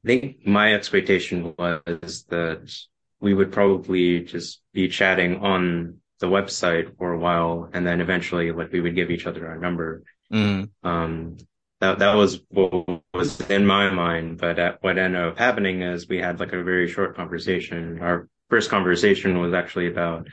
I 0.05 0.07
think 0.07 0.45
my 0.47 0.73
expectation 0.73 1.53
was 1.57 2.25
that 2.29 2.73
we 3.19 3.33
would 3.33 3.51
probably 3.51 4.21
just 4.21 4.61
be 4.73 4.87
chatting 4.87 5.37
on 5.37 5.97
the 6.19 6.27
website 6.27 6.97
for 6.97 7.13
a 7.13 7.19
while, 7.19 7.69
and 7.73 7.85
then 7.85 8.01
eventually, 8.01 8.51
like, 8.51 8.71
we 8.71 8.81
would 8.81 8.95
give 8.95 9.11
each 9.11 9.25
other 9.25 9.47
our 9.47 9.57
number. 9.57 10.03
Mm. 10.31 10.69
Um, 10.83 11.37
that 11.81 11.99
that 11.99 12.15
was 12.15 12.41
what 12.49 13.01
was 13.13 13.39
in 13.49 13.65
my 13.65 13.89
mind. 13.89 14.37
But 14.39 14.59
at, 14.59 14.83
what 14.83 14.97
ended 14.97 15.21
up 15.21 15.37
happening 15.37 15.81
is 15.81 16.07
we 16.07 16.19
had 16.19 16.39
like 16.39 16.53
a 16.53 16.63
very 16.63 16.87
short 16.89 17.15
conversation. 17.15 17.99
Our 18.01 18.27
first 18.49 18.69
conversation 18.69 19.39
was 19.39 19.53
actually 19.53 19.87
about 19.87 20.27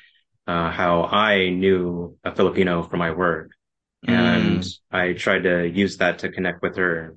uh, 0.47 0.71
how 0.71 1.05
I 1.05 1.51
knew 1.51 2.17
a 2.25 2.35
Filipino 2.35 2.83
from 2.83 2.99
my 2.99 3.11
work, 3.13 3.51
and 4.07 4.65
I 4.91 5.13
tried 5.13 5.43
to 5.45 5.69
use 5.69 5.99
that 5.99 6.21
to 6.21 6.31
connect 6.31 6.63
with 6.63 6.77
her 6.77 7.17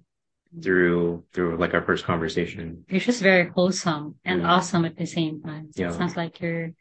through 0.62 1.24
through 1.34 1.58
like 1.58 1.74
our 1.74 1.84
first 1.84 2.06
conversation. 2.06 2.86
You're 2.90 3.00
just 3.00 3.22
very 3.22 3.50
wholesome 3.50 4.16
and 4.26 4.42
Mm. 4.42 4.50
awesome 4.50 4.86
at 4.86 4.98
the 4.98 5.06
same 5.06 5.42
time. 5.42 5.72
So 5.72 5.84
Yeah. 5.84 5.90
It 5.90 5.94
sounds 5.94 6.18
like 6.18 6.42
you're 6.42 6.74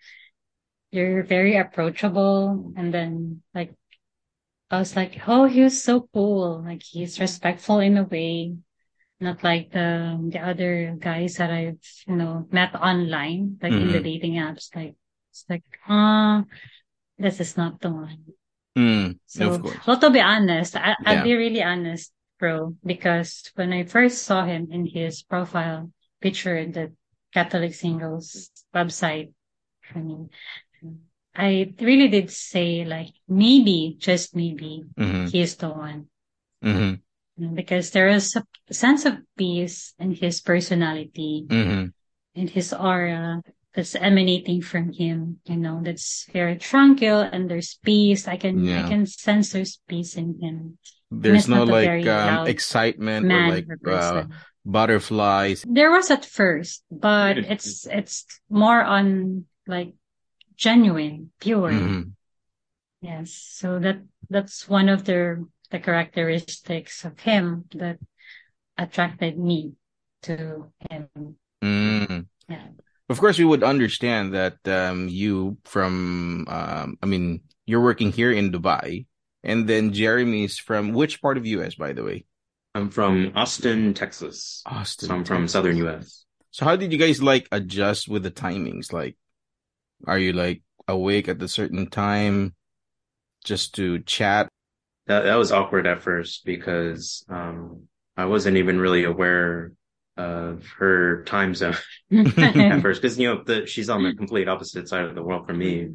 you're 0.91 1.23
very 1.23 1.57
approachable 1.57 2.73
and 2.77 2.93
then 2.93 3.43
like 3.55 3.75
I 4.71 4.79
was 4.79 4.97
like, 4.97 5.21
oh, 5.27 5.47
he 5.47 5.63
was 5.63 5.83
so 5.83 6.09
cool. 6.13 6.63
Like 6.65 6.83
he's 6.83 7.21
respectful 7.21 7.81
in 7.81 7.97
a 7.97 8.05
way, 8.05 8.57
not 9.21 9.45
like 9.45 9.73
the 9.73 10.19
the 10.33 10.41
other 10.41 10.97
guys 10.99 11.37
that 11.37 11.51
I've 11.51 11.81
you 12.07 12.17
know 12.17 12.49
met 12.53 12.75
online, 12.77 13.59
like 13.63 13.81
in 13.81 13.91
the 13.93 14.01
Mhm. 14.01 14.05
dating 14.05 14.35
apps. 14.35 14.75
Like 14.77 14.97
it's 15.33 15.45
like, 15.49 15.65
ah, 15.89 16.45
this 17.19 17.41
is 17.41 17.57
not 17.57 17.81
the 17.81 17.91
one. 17.91 18.25
Mm. 18.77 19.19
So, 19.27 19.63
well, 19.87 19.99
to 20.01 20.11
be 20.11 20.21
honest, 20.21 20.77
I, 20.77 20.97
Yeah. 20.99 21.13
I'll 21.17 21.23
be 21.23 21.35
really 21.35 21.63
honest, 21.63 22.13
bro, 22.39 22.77
because 22.85 23.51
when 23.55 23.73
I 23.73 23.85
first 23.85 24.23
saw 24.25 24.45
him 24.45 24.69
in 24.73 24.87
his 24.87 25.23
profile 25.23 25.93
picture 26.21 26.57
in 26.57 26.73
the 26.73 26.93
Catholic 27.35 27.75
Singles 27.75 28.51
website, 28.75 29.33
I 29.95 29.99
mean, 30.01 30.31
I 31.39 31.73
really 31.81 32.09
did 32.09 32.31
say 32.31 32.85
like 32.85 33.15
maybe, 33.29 33.97
just 33.99 34.37
maybe, 34.37 34.85
hmm 34.99 35.27
he's 35.29 35.57
the 35.57 35.71
one. 35.71 36.09
hmm 36.63 37.01
You 37.37 37.47
know, 37.49 37.55
Because 37.55 37.93
there 37.93 38.09
is 38.09 38.37
a 38.37 38.45
sense 38.75 39.07
of 39.07 39.19
peace 39.37 39.95
in 39.99 40.15
his 40.15 40.41
personality, 40.41 41.47
hmm 41.49 41.93
in 42.35 42.49
his 42.49 42.73
aura 42.73 43.43
that's 43.75 43.95
emanating 43.95 44.63
from 44.63 44.93
him, 44.93 45.39
you 45.45 45.57
know, 45.57 45.81
that's 45.83 46.27
very 46.33 46.57
tranquil 46.59 47.21
and 47.21 47.49
there's 47.51 47.79
peace. 47.85 48.27
I 48.27 48.37
can, 48.37 48.67
Yeah. 48.67 48.85
I 48.85 48.89
can 48.89 49.07
sense 49.07 49.53
there's 49.53 49.81
peace 49.89 50.17
in 50.17 50.41
him. 50.43 50.79
There's 51.11 51.49
no 51.49 51.65
like 51.65 52.07
um, 52.07 52.47
excitement 52.47 53.33
or 53.33 53.49
like 53.49 53.67
or 53.85 53.95
uh, 53.95 54.25
butterflies. 54.67 55.65
There 55.69 55.91
was 55.91 56.11
at 56.11 56.25
first, 56.25 56.83
but 56.91 57.39
it's, 57.39 57.87
it's 57.87 58.27
more 58.51 58.83
on 58.83 59.47
like 59.67 59.95
genuine, 60.59 61.31
pure. 61.41 61.71
Mhm. 61.71 62.13
Yes. 63.01 63.33
So 63.33 63.79
that, 63.79 64.03
that's 64.29 64.69
one 64.69 64.89
of 64.89 65.05
the, 65.05 65.47
the 65.71 65.79
characteristics 65.79 67.05
of 67.05 67.19
him 67.21 67.65
that 67.75 67.99
attracted 68.77 69.39
me 69.39 69.73
to 70.23 70.71
him. 70.91 71.09
Mm. 71.63 72.27
Yeah. 72.49 72.67
Of 73.09 73.21
course, 73.21 73.39
we 73.39 73.45
would 73.45 73.63
understand 73.63 74.35
that 74.35 74.59
um, 74.67 75.09
you 75.09 75.57
from, 75.65 76.47
um, 76.49 76.99
I 77.03 77.07
mean, 77.07 77.41
you're 77.65 77.83
working 77.83 78.13
here 78.13 78.33
in 78.33 78.53
Dubai, 78.53 79.07
and 79.43 79.69
then 79.69 79.93
Jeremy's 79.93 80.59
from 80.59 80.93
which 80.93 81.23
part 81.23 81.39
of 81.39 81.47
US, 81.47 81.77
by 81.77 81.93
the 81.93 82.03
way? 82.03 82.27
I'm 82.75 82.91
from 82.91 83.33
Austin, 83.35 83.95
Texas. 83.95 84.63
Austin. 84.67 85.09
So 85.09 85.15
I'm 85.15 85.25
from 85.25 85.49
southern 85.49 85.77
US. 85.89 86.25
So 86.51 86.65
how 86.65 86.77
did 86.77 86.93
you 86.93 86.99
guys 86.99 87.23
like 87.23 87.49
adjust 87.51 88.09
with 88.09 88.25
the 88.25 88.31
timings? 88.31 88.93
Like, 88.93 89.17
are 90.07 90.19
you 90.19 90.33
like 90.33 90.63
awake 90.87 91.29
at 91.29 91.43
a 91.43 91.49
certain 91.49 91.89
time 91.89 92.55
just 93.45 93.75
to 93.77 94.01
chat? 94.01 94.49
That 95.07 95.23
that 95.23 95.37
was 95.37 95.53
awkward 95.53 95.87
at 95.87 96.03
first 96.03 96.45
because 96.45 97.25
um 97.29 97.89
I 98.17 98.27
wasn't 98.27 98.57
even 98.57 98.79
really 98.79 99.05
aware 99.05 99.73
of 100.17 100.67
her 100.79 101.23
time 101.25 101.55
zone 101.55 101.77
at 102.13 102.83
first 102.83 103.01
because 103.01 103.19
you 103.19 103.29
know 103.29 103.43
the, 103.45 103.67
she's 103.67 103.89
on 103.89 104.03
the 104.03 104.15
complete 104.15 104.49
opposite 104.49 104.89
side 104.89 105.05
of 105.05 105.15
the 105.15 105.23
world 105.23 105.47
from 105.47 105.59
me, 105.59 105.91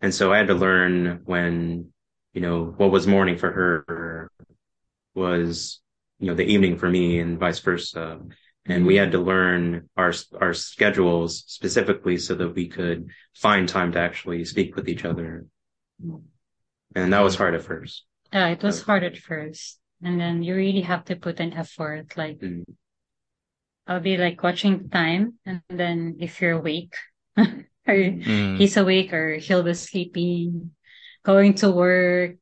and 0.00 0.14
so 0.14 0.32
I 0.32 0.38
had 0.38 0.48
to 0.48 0.54
learn 0.54 1.20
when 1.24 1.92
you 2.32 2.40
know 2.40 2.74
what 2.76 2.90
was 2.90 3.06
morning 3.06 3.36
for 3.36 3.52
her 3.52 4.30
was 5.14 5.80
you 6.18 6.28
know 6.28 6.34
the 6.34 6.44
evening 6.44 6.78
for 6.78 6.88
me 6.88 7.20
and 7.20 7.38
vice 7.38 7.58
versa, 7.58 8.18
and 8.68 8.86
we 8.86 8.96
had 8.96 9.12
to 9.12 9.18
learn 9.18 9.88
our 9.96 10.12
our 10.40 10.54
schedules 10.54 11.44
specifically 11.46 12.16
so 12.18 12.34
that 12.34 12.54
we 12.54 12.68
could 12.68 13.08
find 13.34 13.68
time 13.68 13.92
to 13.92 13.98
actually 13.98 14.44
speak 14.44 14.76
with 14.76 14.88
each 14.88 15.04
other, 15.04 15.46
and 16.94 17.12
that 17.12 17.20
was 17.20 17.36
hard 17.36 17.54
at 17.54 17.62
first. 17.62 18.04
Yeah, 18.32 18.48
it 18.48 18.62
was 18.62 18.82
hard 18.82 19.04
at 19.04 19.16
first. 19.16 19.78
And 20.02 20.20
then 20.20 20.42
you 20.42 20.54
really 20.54 20.82
have 20.82 21.04
to 21.06 21.16
put 21.16 21.40
an 21.40 21.52
effort. 21.54 22.16
Like 22.16 22.38
Mm. 22.38 22.64
I'll 23.86 24.00
be 24.00 24.16
like 24.16 24.42
watching 24.42 24.88
time 24.90 25.38
and 25.46 25.62
then 25.68 26.16
if 26.20 26.40
you're 26.40 26.60
awake 26.60 26.94
or 27.36 27.94
Mm. 27.96 28.58
he's 28.58 28.76
awake 28.76 29.12
or 29.12 29.36
he'll 29.36 29.62
be 29.62 29.74
sleeping, 29.74 30.72
going 31.24 31.54
to 31.64 31.70
work 31.70 32.36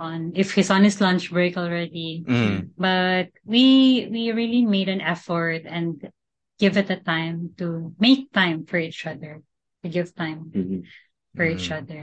on 0.00 0.32
if 0.34 0.56
he's 0.56 0.70
on 0.72 0.82
his 0.82 1.00
lunch 1.00 1.30
break 1.30 1.56
already. 1.60 2.24
Mm. 2.26 2.72
But 2.76 3.28
we 3.44 4.08
we 4.10 4.32
really 4.32 4.64
made 4.64 4.88
an 4.88 5.04
effort 5.04 5.62
and 5.68 6.00
give 6.58 6.80
it 6.80 6.90
a 6.90 6.96
time 6.96 7.52
to 7.60 7.92
make 8.00 8.32
time 8.32 8.64
for 8.64 8.80
each 8.80 9.04
other. 9.06 9.44
To 9.84 9.88
give 9.88 10.16
time 10.16 10.50
Mhm. 10.52 10.82
for 11.36 11.44
each 11.44 11.68
Mm. 11.68 11.76
other. 11.84 12.02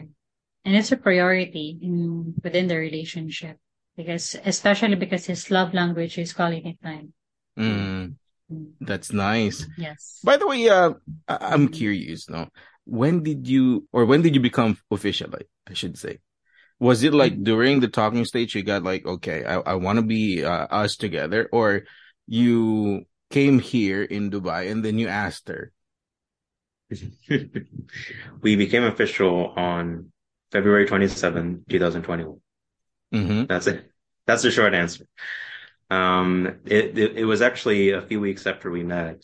And 0.65 0.75
it's 0.75 0.91
a 0.93 0.97
priority 0.97 1.77
in 1.81 2.33
within 2.43 2.67
the 2.69 2.77
relationship. 2.77 3.57
Because 3.97 4.37
especially 4.45 4.93
because 4.93 5.25
his 5.25 5.49
love 5.49 5.73
language 5.73 6.21
is 6.21 6.29
quality 6.33 6.77
time. 6.77 7.13
Mm. 7.57 8.13
Mm. 8.45 8.77
That's 8.79 9.09
nice. 9.11 9.65
Yes. 9.73 10.21
By 10.21 10.37
the 10.37 10.45
way, 10.45 10.69
uh, 10.69 10.93
I- 11.27 11.57
I'm 11.57 11.67
curious, 11.67 12.29
no? 12.29 12.47
When 12.85 13.25
did 13.25 13.49
you, 13.49 13.89
or 13.91 14.05
when 14.05 14.21
did 14.21 14.37
you 14.37 14.39
become 14.39 14.77
official, 14.93 15.33
like, 15.33 15.49
I 15.65 15.73
should 15.73 15.97
say? 15.97 16.21
Was 16.79 17.03
it 17.03 17.13
like 17.13 17.43
during 17.43 17.79
the 17.79 17.87
talking 17.87 18.25
stage 18.25 18.53
you 18.53 18.63
got 18.63 18.83
like, 18.83 19.05
okay, 19.05 19.43
I, 19.43 19.55
I 19.55 19.73
want 19.75 19.97
to 19.97 20.03
be 20.03 20.43
uh, 20.43 20.67
us 20.67 20.95
together, 20.95 21.49
or 21.51 21.83
you 22.27 23.05
came 23.29 23.59
here 23.59 24.03
in 24.03 24.29
Dubai 24.29 24.71
and 24.71 24.83
then 24.85 24.99
you 24.99 25.07
asked 25.07 25.47
her? 25.47 25.71
we 28.41 28.55
became 28.55 28.83
official 28.83 29.53
on 29.55 30.11
February 30.51 30.85
27, 30.85 31.65
2021. 31.69 32.39
Mm-hmm. 33.13 33.45
That's 33.45 33.67
it. 33.67 33.91
That's 34.25 34.43
the 34.43 34.51
short 34.51 34.73
answer. 34.73 35.07
Um, 35.89 36.59
it, 36.65 36.97
it, 36.97 37.17
it 37.17 37.25
was 37.25 37.41
actually 37.41 37.91
a 37.91 38.01
few 38.01 38.19
weeks 38.19 38.45
after 38.45 38.69
we 38.69 38.83
met 38.83 39.23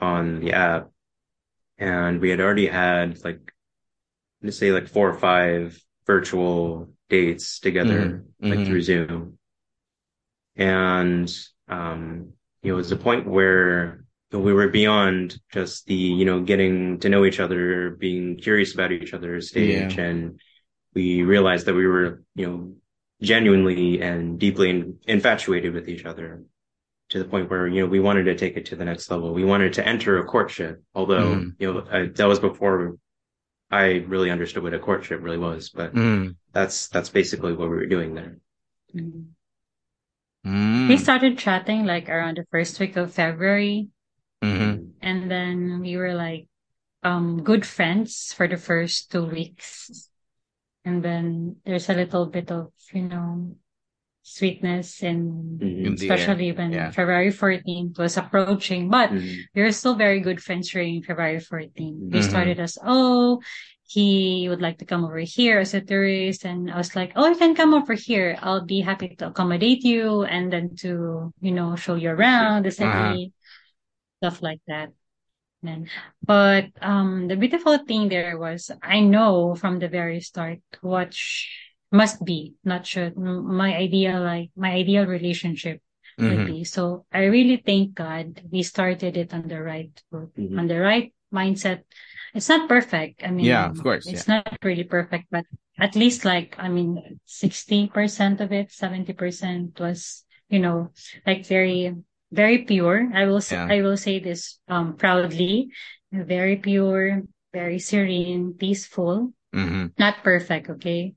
on 0.00 0.40
the 0.40 0.52
app 0.52 0.90
and 1.78 2.20
we 2.20 2.30
had 2.30 2.40
already 2.40 2.66
had 2.66 3.22
like, 3.24 3.52
let's 4.42 4.58
say 4.58 4.72
like 4.72 4.88
four 4.88 5.08
or 5.08 5.18
five 5.18 5.78
virtual 6.06 6.90
dates 7.08 7.60
together, 7.60 8.24
Mhm. 8.42 8.56
like 8.56 8.66
through 8.66 8.82
Zoom. 8.82 9.38
And, 10.56 11.32
um, 11.68 12.32
you 12.62 12.70
know, 12.70 12.74
it 12.74 12.78
was 12.78 12.92
a 12.92 12.96
point 12.96 13.26
where 13.26 14.04
we 14.32 14.52
were 14.52 14.68
beyond 14.68 15.38
just 15.52 15.86
the, 15.86 15.94
you 15.94 16.24
know, 16.24 16.40
getting 16.40 16.98
to 17.00 17.08
know 17.08 17.24
each 17.24 17.40
other, 17.40 17.90
being 17.90 18.36
curious 18.36 18.74
about 18.74 18.92
each 18.92 19.14
other's 19.14 19.48
stage. 19.48 19.96
Yeah. 19.96 20.04
And 20.04 20.40
we 20.94 21.22
realized 21.22 21.66
that 21.66 21.74
we 21.74 21.86
were, 21.86 22.22
you 22.34 22.46
know, 22.46 22.76
genuinely 23.22 24.02
and 24.02 24.38
deeply 24.38 24.70
in, 24.70 24.98
infatuated 25.06 25.72
with 25.72 25.88
each 25.88 26.04
other 26.04 26.42
to 27.10 27.18
the 27.18 27.24
point 27.24 27.48
where, 27.50 27.66
you 27.66 27.80
know, 27.80 27.86
we 27.86 28.00
wanted 28.00 28.24
to 28.24 28.34
take 28.34 28.56
it 28.56 28.66
to 28.66 28.76
the 28.76 28.84
next 28.84 29.10
level. 29.10 29.32
We 29.32 29.44
wanted 29.44 29.74
to 29.74 29.86
enter 29.86 30.18
a 30.18 30.24
courtship, 30.24 30.82
although, 30.94 31.36
Mhm. 31.36 31.54
you 31.58 31.72
know, 31.72 31.86
I, 31.90 32.06
that 32.06 32.26
was 32.26 32.40
before 32.40 32.96
I 33.70 34.04
really 34.06 34.30
understood 34.30 34.62
what 34.62 34.74
a 34.74 34.78
courtship 34.78 35.22
really 35.22 35.38
was, 35.38 35.70
but 35.70 35.94
Mm. 35.94 36.36
that's, 36.52 36.88
that's 36.88 37.08
basically 37.10 37.52
what 37.52 37.68
we 37.68 37.76
were 37.76 37.86
doing 37.86 38.14
there. 38.14 38.38
Mm. 38.94 39.34
Mm. 40.46 40.88
We 40.88 40.96
started 40.96 41.38
chatting 41.38 41.84
like 41.84 42.08
around 42.08 42.38
the 42.38 42.46
first 42.50 42.78
week 42.78 42.96
of 42.96 43.12
February, 43.12 43.88
Mhm. 44.42 44.92
and 45.02 45.30
then 45.30 45.80
we 45.80 45.96
were 45.96 46.14
like 46.14 46.46
um 47.02 47.42
good 47.42 47.66
friends 47.66 48.32
for 48.32 48.46
the 48.46 48.56
first 48.56 49.10
two 49.10 49.26
weeks. 49.26 50.08
And 50.84 51.02
then 51.02 51.56
there's 51.64 51.90
a 51.90 51.94
little 51.94 52.26
bit 52.26 52.50
of, 52.52 52.70
you 52.92 53.02
know, 53.02 53.56
sweetness 54.26 55.02
and 55.02 55.60
Mhm. 55.62 55.86
In 55.86 55.94
the 55.94 56.02
especially 56.02 56.50
when 56.52 56.72
yeah. 56.72 56.90
February 56.90 57.30
14th 57.30 57.96
was 57.98 58.16
approaching. 58.16 58.90
But 58.90 59.10
Mhm. 59.10 59.46
we 59.54 59.62
were 59.62 59.72
still 59.72 59.94
very 59.94 60.18
good 60.20 60.42
friends 60.42 60.70
during 60.70 61.02
February 61.02 61.38
14th. 61.40 62.10
We 62.12 62.18
Mhm. 62.18 62.28
started 62.28 62.58
as, 62.58 62.76
oh, 62.84 63.40
he 63.86 64.48
would 64.50 64.60
like 64.60 64.78
to 64.78 64.84
come 64.84 65.04
over 65.04 65.18
here 65.22 65.60
as 65.60 65.74
a 65.74 65.80
tourist. 65.80 66.44
And 66.44 66.70
I 66.70 66.76
was 66.76 66.96
like, 66.96 67.12
oh, 67.14 67.28
you 67.30 67.36
can 67.38 67.54
come 67.54 67.72
over 67.72 67.94
here. 67.94 68.36
I'll 68.42 68.66
be 68.66 68.80
happy 68.82 69.14
to 69.22 69.28
accommodate 69.28 69.84
you 69.84 70.24
and 70.24 70.52
then 70.52 70.74
to, 70.82 71.32
you 71.40 71.52
know, 71.52 71.76
show 71.76 71.94
you 71.94 72.10
around 72.10 72.66
the 72.66 72.72
city, 72.74 73.32
stuff 74.18 74.42
like 74.42 74.60
that. 74.66 74.90
And, 75.62 75.88
but 76.22 76.66
um, 76.82 77.28
the 77.28 77.36
beautiful 77.36 77.78
thing 77.78 78.08
there 78.08 78.38
was 78.38 78.70
I 78.82 79.00
know 79.00 79.54
from 79.54 79.78
the 79.78 79.88
very 79.88 80.20
start 80.20 80.60
what 80.80 81.14
sh- 81.14 81.65
must 81.96 82.24
be, 82.24 82.54
not 82.64 82.86
should, 82.86 83.16
my 83.16 83.74
ideal, 83.76 84.20
like 84.22 84.50
my 84.56 84.70
ideal 84.72 85.06
relationship 85.06 85.80
would 86.18 86.44
Mhm. 86.44 86.46
be. 86.46 86.64
So 86.64 87.06
I 87.12 87.24
really 87.24 87.56
thank 87.56 87.94
God 87.94 88.42
we 88.52 88.62
started 88.62 89.16
it 89.16 89.32
on 89.34 89.48
the 89.48 89.60
right 89.62 89.92
foot, 90.10 90.34
Mhm. 90.36 90.58
on 90.58 90.66
the 90.68 90.80
right 90.80 91.12
mindset. 91.32 91.82
It's 92.34 92.48
not 92.48 92.68
perfect. 92.68 93.24
I 93.24 93.30
mean, 93.30 93.46
Yeah, 93.46 93.70
of 93.70 93.82
course, 93.82 94.06
it's 94.06 94.28
not 94.28 94.46
really 94.62 94.84
perfect, 94.84 95.26
but 95.30 95.44
at 95.78 95.96
least 95.96 96.24
like, 96.24 96.56
I 96.58 96.68
mean, 96.68 97.18
60% 97.24 98.40
of 98.40 98.52
it, 98.52 98.72
70% 98.72 99.80
was, 99.80 100.24
you 100.48 100.60
know, 100.60 100.92
like 101.26 101.46
very, 101.46 101.94
very 102.32 102.58
pure. 102.64 103.08
I 103.14 103.26
will, 103.26 103.40
say, 103.40 103.56
Yeah. 103.56 103.66
I 103.66 103.82
will 103.82 103.96
say 103.96 104.20
this, 104.20 104.58
um, 104.68 104.96
proudly, 104.96 105.72
very 106.12 106.56
pure, 106.56 107.22
very 107.52 107.78
serene, 107.78 108.54
peaceful 108.54 109.32
Mhm. 109.54 109.92
not 109.98 110.22
perfect, 110.22 110.68
okay? 110.68 111.14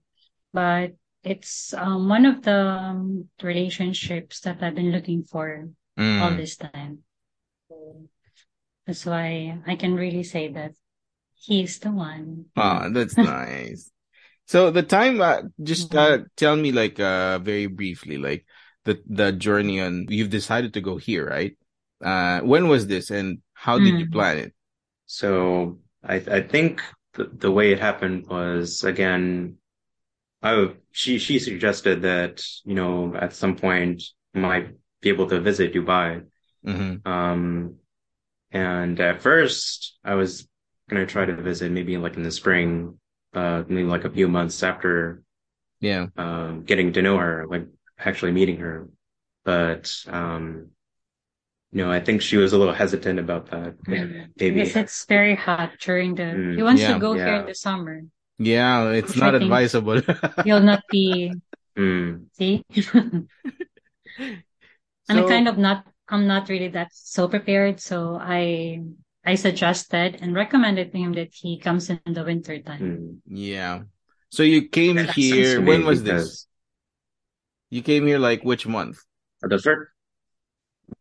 But 0.53 0.95
it's 1.23 1.73
um, 1.73 2.09
one 2.09 2.25
of 2.25 2.41
the 2.43 2.57
um, 2.57 3.29
relationships 3.41 4.41
that 4.41 4.63
I've 4.63 4.75
been 4.75 4.91
looking 4.91 5.23
for 5.23 5.69
all 6.19 6.31
Mm. 6.31 6.35
this 6.35 6.57
time. 6.57 7.03
So 7.69 8.09
that's 8.85 9.05
why 9.05 9.59
I 9.67 9.75
can 9.75 9.95
really 9.95 10.23
say 10.23 10.49
that 10.53 10.73
he's 11.35 11.79
the 11.79 11.91
one. 11.91 12.45
Ah, 12.55 12.89
that's 12.89 13.17
nice. 13.21 13.91
So 14.47 14.71
the 14.71 14.83
time, 14.83 15.21
uh, 15.21 15.43
just 15.63 15.95
uh, 15.95 16.19
tell 16.37 16.55
me 16.55 16.71
like 16.71 16.99
uh 16.99 17.39
very 17.39 17.67
briefly, 17.67 18.17
like 18.17 18.45
the 18.85 19.01
the 19.07 19.31
journey 19.31 19.81
on 19.81 20.07
you've 20.09 20.29
decided 20.31 20.73
to 20.75 20.81
go 20.81 20.97
here, 20.97 21.27
right? 21.27 21.57
Uh, 22.03 22.41
when 22.41 22.67
was 22.69 22.87
this, 22.87 23.11
and 23.11 23.39
how 23.53 23.79
did 23.79 23.99
you 23.99 24.07
Mm. 24.07 24.11
plan 24.11 24.37
it? 24.39 24.53
So 25.05 25.79
I 26.03 26.15
I 26.15 26.41
think 26.41 26.81
the, 27.13 27.25
the 27.25 27.51
way 27.51 27.71
it 27.73 27.79
happened 27.79 28.27
was 28.27 28.83
again, 28.83 29.57
I 30.41 30.71
she 30.91 31.19
she 31.19 31.39
suggested 31.39 32.03
that 32.03 32.43
you 32.65 32.75
know 32.75 33.13
at 33.15 33.33
some 33.33 33.55
point 33.55 34.03
might 34.33 34.69
be 35.01 35.09
able 35.09 35.27
to 35.29 35.39
visit 35.39 35.73
Dubai. 35.73 36.23
Mm-hmm. 36.65 37.07
Um, 37.09 37.75
and 38.51 38.99
at 38.99 39.21
first 39.21 39.97
I 40.03 40.15
was 40.15 40.47
gonna 40.89 41.05
try 41.05 41.25
to 41.25 41.35
visit 41.35 41.71
maybe 41.71 41.97
like 41.97 42.15
in 42.15 42.23
the 42.23 42.31
spring, 42.31 42.99
uh, 43.33 43.63
maybe 43.67 43.87
like 43.87 44.05
a 44.05 44.09
few 44.09 44.27
months 44.27 44.63
after 44.63 45.21
Yeah. 45.81 46.07
um 46.17 46.63
getting 46.63 46.93
to 46.93 47.01
know 47.01 47.17
her, 47.17 47.45
like 47.47 47.67
actually 47.97 48.31
meeting 48.31 48.57
her. 48.57 48.87
But 49.43 49.91
um, 50.07 50.71
you 51.71 51.83
know, 51.83 51.91
I 51.91 51.99
think 51.99 52.21
she 52.21 52.37
was 52.37 52.53
a 52.53 52.57
little 52.57 52.73
hesitant 52.73 53.19
about 53.19 53.51
that. 53.51 53.77
Mm. 53.83 54.29
Maybe. 54.39 54.55
Because 54.61 54.75
it's 54.75 55.05
very 55.05 55.35
hot 55.35 55.71
during 55.79 56.15
the, 56.15 56.23
Mm. 56.23 56.55
he 56.57 56.63
wants 56.63 56.81
Yeah. 56.81 56.93
to 56.93 56.99
go 56.99 57.13
here 57.13 57.35
in 57.35 57.45
the 57.45 57.53
summer. 57.55 58.01
Yeah, 58.39 58.89
it's 58.91 59.09
Which 59.13 59.19
not 59.19 59.35
I 59.35 59.37
advisable. 59.37 60.01
you'll 60.45 60.61
not 60.65 60.83
be, 60.89 61.31
Mm, 61.77 62.25
see? 62.33 62.63
and 62.75 63.27
I 64.19 65.15
So- 65.15 65.27
kind 65.27 65.47
of 65.47 65.57
not, 65.57 65.85
I'm 66.09 66.27
not 66.27 66.49
really 66.49 66.69
that 66.69 66.89
so 66.93 67.27
prepared. 67.27 67.79
So 67.79 68.17
I, 68.19 68.79
I 69.25 69.35
suggested 69.35 70.17
and 70.21 70.33
recommended 70.35 70.91
to 70.91 70.97
him 70.97 71.13
that 71.13 71.29
he 71.33 71.59
comes 71.59 71.89
in 71.89 71.99
the 72.05 72.23
winter 72.23 72.59
time. 72.59 72.81
mm. 72.81 73.17
Yeah. 73.27 73.83
So 74.29 74.43
you 74.43 74.67
came 74.69 74.95
That 74.95 75.07
makes 75.07 75.15
here. 75.15 75.61
When 75.61 75.85
was 75.85 76.03
this? 76.03 76.47
You 77.69 77.81
came 77.83 78.07
here 78.07 78.19
like 78.19 78.43
which 78.43 78.65
month? 78.67 78.97
The 79.41 79.59
first, 79.59 79.91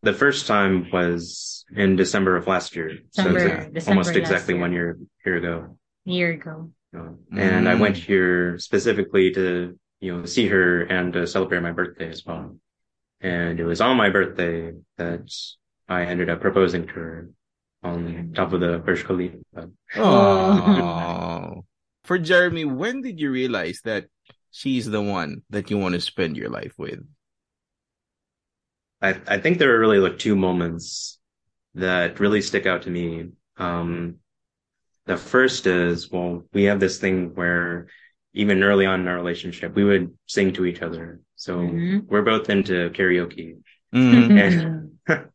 the 0.03 0.13
first 0.13 0.47
time 0.47 0.87
was 0.93 1.65
in 1.75 1.95
December 1.95 2.35
of 2.37 2.47
last 2.47 2.75
year. 2.75 2.99
December- 3.13 3.39
so 3.39 3.45
it's 3.47 3.73
December 3.73 3.89
almost 3.89 4.15
exactly 4.15 4.53
year. 4.55 4.61
one 4.61 4.73
year, 4.73 4.97
year 5.25 5.37
ago. 5.37 5.77
year 6.05 6.31
ago. 6.33 6.71
Know. 6.93 7.19
And 7.31 7.69
I 7.69 7.75
Mm. 7.75 7.79
went 7.81 7.97
here 7.97 8.57
specifically 8.57 9.31
to, 9.31 9.77
you 9.99 10.17
know, 10.17 10.25
see 10.25 10.47
her 10.47 10.83
and 10.83 11.13
to 11.13 11.27
celebrate 11.27 11.61
my 11.61 11.71
birthday 11.71 12.09
as 12.09 12.25
well. 12.25 12.57
And 13.21 13.59
it 13.59 13.65
was 13.65 13.81
on 13.81 13.97
my 13.97 14.09
birthday 14.09 14.73
that 14.97 15.29
I 15.87 16.05
ended 16.05 16.29
up 16.29 16.41
proposing 16.41 16.87
to 16.87 16.93
her 16.93 17.29
on 17.83 18.33
top 18.35 18.53
of 18.53 18.61
the 18.61 18.79
Burj 18.79 19.03
Khalifa. 19.05 19.69
Oh. 19.97 21.65
For 22.03 22.17
Jeremy, 22.17 22.65
when 22.65 23.01
did 23.01 23.19
you 23.19 23.31
realize 23.31 23.81
that 23.83 24.07
she's 24.51 24.89
the 24.89 25.01
one 25.01 25.43
that 25.49 25.69
you 25.69 25.77
want 25.77 25.93
to 25.95 26.01
spend 26.01 26.37
your 26.37 26.49
life 26.49 26.73
with? 26.77 27.05
I, 29.01 29.19
I 29.27 29.37
think 29.39 29.57
there 29.57 29.75
are 29.75 29.79
really 29.79 29.99
like 29.99 30.17
two 30.17 30.35
moments 30.35 31.19
that 31.75 32.19
really 32.19 32.41
stick 32.41 32.65
out 32.65 32.83
to 32.83 32.89
me. 32.89 33.29
Um, 33.57 34.15
the 35.09 35.17
first 35.17 35.65
is, 35.65 36.11
well, 36.11 36.45
we 36.53 36.65
have 36.69 36.79
this 36.79 36.99
thing 37.01 37.33
where 37.33 37.87
even 38.37 38.61
early 38.61 38.85
on 38.85 39.01
in 39.01 39.07
our 39.09 39.17
relationship, 39.17 39.73
we 39.73 39.83
would 39.83 40.13
sing 40.27 40.53
to 40.53 40.65
each 40.69 40.83
other. 40.85 41.19
So 41.35 41.57
Mhm. 41.57 42.05
we're 42.05 42.21
both 42.21 42.45
into 42.53 42.91
karaoke. 42.93 43.57
Mhm. 43.91 44.93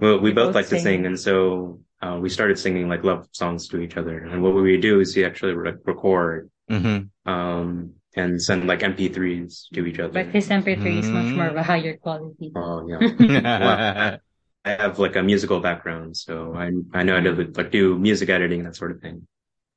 Well, 0.00 0.16
we 0.18 0.30
We 0.30 0.32
both 0.32 0.48
both 0.48 0.54
like 0.58 0.68
to 0.74 0.78
sing. 0.80 0.82
sing. 0.82 1.06
And 1.06 1.18
so, 1.18 1.80
uh, 2.02 2.16
we 2.22 2.28
started 2.30 2.58
singing 2.58 2.88
like 2.88 3.04
love 3.04 3.28
songs 3.30 3.68
to 3.68 3.78
each 3.84 3.96
other. 4.00 4.16
And 4.26 4.42
what 4.42 4.54
we 4.56 4.62
would 4.72 4.80
do 4.80 4.98
is 4.98 5.14
we 5.14 5.24
actually 5.28 5.54
re- 5.54 5.76
record, 5.84 6.48
Mhm. 6.70 7.10
um, 7.26 7.94
and 8.16 8.40
send 8.42 8.66
like 8.66 8.82
MP3s 8.82 9.68
to 9.74 9.84
each 9.86 10.00
other. 10.00 10.14
But 10.18 10.32
his 10.34 10.48
MP3 10.50 10.98
is 10.98 11.10
much 11.10 11.30
more 11.36 11.48
of 11.52 11.56
a 11.56 11.60
Mm. 11.62 11.70
higher 11.72 11.94
quality. 12.00 12.48
Oh, 12.56 12.88
yeah. 12.90 12.98
I 14.64 14.70
have 14.72 14.98
like 14.98 15.16
a 15.16 15.22
musical 15.22 15.60
background, 15.60 16.16
so 16.16 16.54
I 16.54 16.70
I 16.92 17.02
know 17.02 17.14
how 17.16 17.22
to 17.22 17.52
like 17.54 17.70
do 17.70 17.98
music 17.98 18.28
editing 18.28 18.64
that 18.64 18.76
sort 18.76 18.90
of 18.92 19.00
thing. 19.00 19.26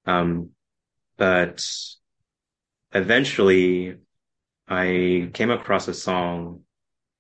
Um, 0.05 0.49
but 1.17 1.65
eventually, 2.93 3.97
I 4.67 5.29
came 5.33 5.51
across 5.51 5.87
a 5.87 5.93
song 5.93 6.61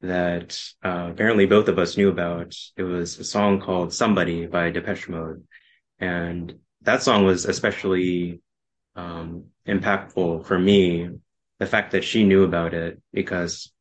that 0.01 0.61
uh, 0.83 1.09
apparently 1.11 1.45
both 1.45 1.69
of 1.69 1.79
us 1.79 1.95
knew 1.97 2.09
about. 2.09 2.55
It 2.75 2.83
was 2.83 3.17
a 3.19 3.23
song 3.23 3.61
called 3.61 3.93
"Somebody" 3.93 4.45
by 4.47 4.69
Depeche 4.69 5.07
Mode, 5.07 5.45
and 5.99 6.59
that 6.81 7.01
song 7.01 7.23
was 7.25 7.45
especially 7.45 8.41
um, 8.95 9.45
impactful 9.67 10.45
for 10.45 10.59
me. 10.59 11.09
The 11.59 11.65
fact 11.65 11.91
that 11.91 12.03
she 12.03 12.25
knew 12.25 12.43
about 12.43 12.73
it 12.73 13.01
because 13.13 13.71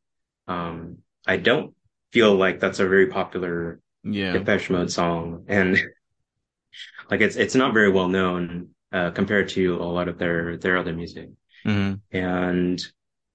um, 0.47 0.99
I 1.27 1.35
don't 1.35 1.75
feel 2.13 2.35
like 2.35 2.59
that's 2.59 2.79
a 2.79 2.87
very 2.87 3.07
popular 3.07 3.79
yeah. 4.03 4.33
Depeche 4.33 4.69
Mode 4.69 4.91
song, 4.91 5.45
and 5.47 5.77
like 7.09 7.21
it's 7.21 7.35
it's 7.35 7.55
not 7.55 7.73
very 7.73 7.89
well 7.91 8.07
known 8.07 8.69
uh, 8.91 9.11
compared 9.11 9.49
to 9.49 9.75
a 9.77 9.89
lot 9.97 10.07
of 10.07 10.17
their 10.17 10.57
their 10.57 10.77
other 10.77 10.93
music. 10.93 11.29
Mhm. 11.65 12.01
And 12.11 12.77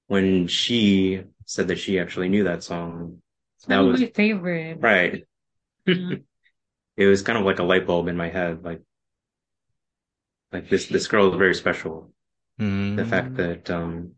when 0.06 0.46
she 0.48 1.22
said 1.44 1.68
that 1.68 1.78
she 1.78 1.98
actually 1.98 2.28
knew 2.28 2.44
that 2.44 2.62
song, 2.62 3.22
That 3.66 3.80
was- 3.80 4.00
my 4.00 4.12
favorite. 4.14 4.78
right? 4.80 5.24
Mhm. 5.86 6.24
It 6.98 7.06
was 7.06 7.22
kind 7.22 7.38
of 7.38 7.44
like 7.46 7.60
a 7.60 7.68
light 7.72 7.86
bulb 7.86 8.08
in 8.08 8.16
my 8.16 8.28
head, 8.28 8.64
like 8.64 8.82
like 10.52 10.68
this 10.68 10.86
this 10.86 11.06
girl 11.08 11.30
is 11.32 11.38
very 11.38 11.54
special. 11.54 12.12
Mhm. 12.60 12.96
The 12.96 13.04
fact 13.06 13.34
that 13.36 13.70
um 13.70 14.12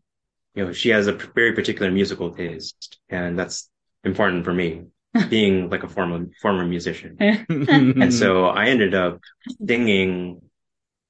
you 0.55 0.65
know 0.65 0.73
she 0.73 0.89
has 0.89 1.07
a 1.07 1.13
very 1.13 1.53
particular 1.53 1.91
musical 1.91 2.33
taste, 2.35 2.99
and 3.09 3.37
that's 3.39 3.69
important 4.03 4.45
for 4.45 4.53
me. 4.53 4.85
being 5.29 5.69
like 5.69 5.83
a 5.83 5.89
former 5.89 6.25
former 6.41 6.63
musician. 6.65 7.17
Mm-hmm. 7.19 8.01
And 8.01 8.13
so 8.13 8.45
I 8.45 8.67
ended 8.67 8.95
up 8.95 9.19
singing 9.67 10.39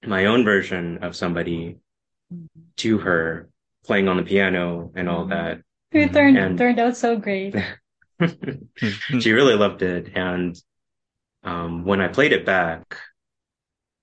my 0.04 0.26
own 0.26 0.44
version 0.44 1.04
of 1.04 1.16
somebody 1.16 1.78
to 2.78 2.98
her, 2.98 3.48
playing 3.86 4.08
on 4.08 4.18
the 4.18 4.24
piano 4.24 4.92
and 4.96 5.08
all 5.08 5.28
that. 5.28 5.62
it 5.92 6.12
turned, 6.14 6.36
And- 6.36 6.58
turned 6.58 6.80
out 6.80 6.98
so 6.98 7.16
great. 7.16 7.54
she 9.20 9.32
really 9.34 9.54
loved 9.54 9.84
it. 9.84 10.10
And 10.16 10.60
um, 11.44 11.86
when 11.86 12.02
I 12.02 12.08
played 12.08 12.34
it 12.34 12.44
back, 12.44 12.98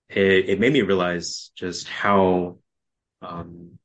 it, 0.08 0.48
it 0.50 0.60
made 0.60 0.72
me 0.72 0.82
realize 0.82 1.50
just 1.56 1.88
how 1.88 2.58
um, 3.20 3.78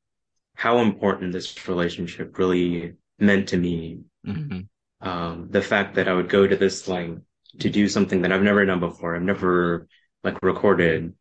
how 0.54 0.78
important 0.78 1.32
this 1.32 1.66
relationship 1.66 2.38
really 2.38 2.94
meant 3.18 3.48
to 3.48 3.56
me. 3.56 3.98
Mhm. 4.24 4.68
Um, 5.04 5.48
the 5.50 5.60
fact 5.60 5.96
that 5.96 6.08
I 6.08 6.14
would 6.14 6.30
go 6.30 6.46
to 6.46 6.56
this 6.56 6.88
length 6.88 7.22
to 7.58 7.68
do 7.68 7.88
something 7.88 8.22
that 8.22 8.32
I've 8.32 8.42
never 8.42 8.64
done 8.64 8.80
before. 8.80 9.14
I've 9.14 9.22
never 9.22 9.86
like 10.24 10.42
recorded, 10.42 11.12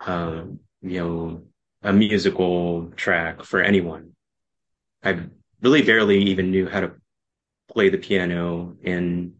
um, 0.00 0.58
you 0.82 0.98
know, 0.98 1.42
a 1.82 1.92
musical 1.92 2.90
track 2.96 3.44
for 3.44 3.62
anyone. 3.62 4.16
I 5.04 5.20
really 5.62 5.82
barely 5.82 6.20
even 6.24 6.50
knew 6.50 6.68
how 6.68 6.80
to 6.80 6.92
play 7.72 7.90
the 7.90 7.98
piano 7.98 8.76
in 8.82 9.34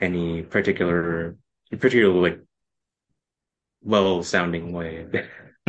any 0.00 0.42
particular, 0.42 1.36
particular 1.70 2.14
like 2.14 2.40
well 3.82 4.22
sounding 4.22 4.72
way. 4.72 5.06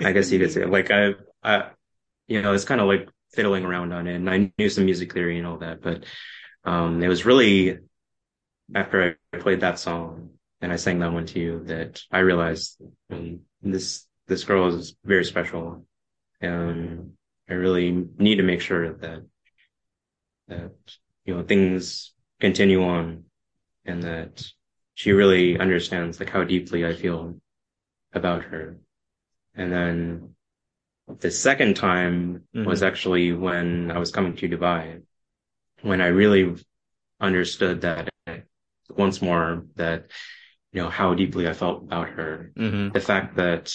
I 0.00 0.12
guess 0.12 0.30
you 0.30 0.38
could 0.38 0.52
say 0.52 0.66
like 0.66 0.90
I, 0.90 1.14
I, 1.42 1.70
you 2.28 2.42
know, 2.42 2.52
it's 2.52 2.66
kind 2.66 2.80
of 2.82 2.88
like 2.88 3.08
fiddling 3.32 3.64
around 3.64 3.92
on 3.92 4.06
it 4.06 4.16
and 4.16 4.28
I 4.28 4.52
knew 4.58 4.68
some 4.68 4.84
music 4.84 5.14
theory 5.14 5.38
and 5.38 5.46
all 5.46 5.58
that, 5.58 5.80
but, 5.80 6.04
um, 6.64 7.02
it 7.02 7.08
was 7.08 7.24
really 7.24 7.78
after 8.74 9.16
I 9.32 9.38
played 9.38 9.60
that 9.60 9.78
song 9.78 10.30
and 10.60 10.72
I 10.72 10.76
sang 10.76 10.98
that 11.00 11.12
one 11.12 11.26
to 11.26 11.40
you 11.40 11.64
that 11.64 12.02
I 12.10 12.18
realized 12.20 12.80
um, 13.10 13.40
this, 13.62 14.06
this 14.26 14.44
girl 14.44 14.68
is 14.68 14.96
very 15.04 15.24
special. 15.24 15.86
And 16.40 17.12
I 17.48 17.54
really 17.54 17.90
need 18.18 18.36
to 18.36 18.42
make 18.42 18.60
sure 18.60 18.92
that, 18.94 19.22
that, 20.48 20.72
you 21.24 21.34
know, 21.34 21.42
things 21.42 22.12
continue 22.40 22.82
on 22.84 23.24
and 23.84 24.02
that 24.02 24.44
she 24.94 25.12
really 25.12 25.58
understands 25.58 26.20
like 26.20 26.30
how 26.30 26.44
deeply 26.44 26.86
I 26.86 26.94
feel 26.94 27.40
about 28.12 28.44
her. 28.44 28.76
And 29.54 29.72
then 29.72 30.34
the 31.18 31.30
second 31.30 31.74
time 31.76 32.44
was 32.54 32.82
Mhm. 32.82 32.86
actually 32.86 33.32
when 33.32 33.90
I 33.90 33.98
was 33.98 34.10
coming 34.10 34.36
to 34.36 34.48
Dubai, 34.48 35.02
when 35.82 36.00
I 36.00 36.06
really 36.08 36.56
understood 37.20 37.82
that 37.82 38.08
once 38.96 39.22
more 39.22 39.64
that, 39.76 40.10
you 40.72 40.82
know, 40.82 40.88
how 40.90 41.14
deeply 41.14 41.48
I 41.48 41.52
felt 41.52 41.82
about 41.84 42.10
her. 42.10 42.52
Mhm. 42.56 42.92
The 42.92 43.00
fact 43.00 43.36
that 43.36 43.74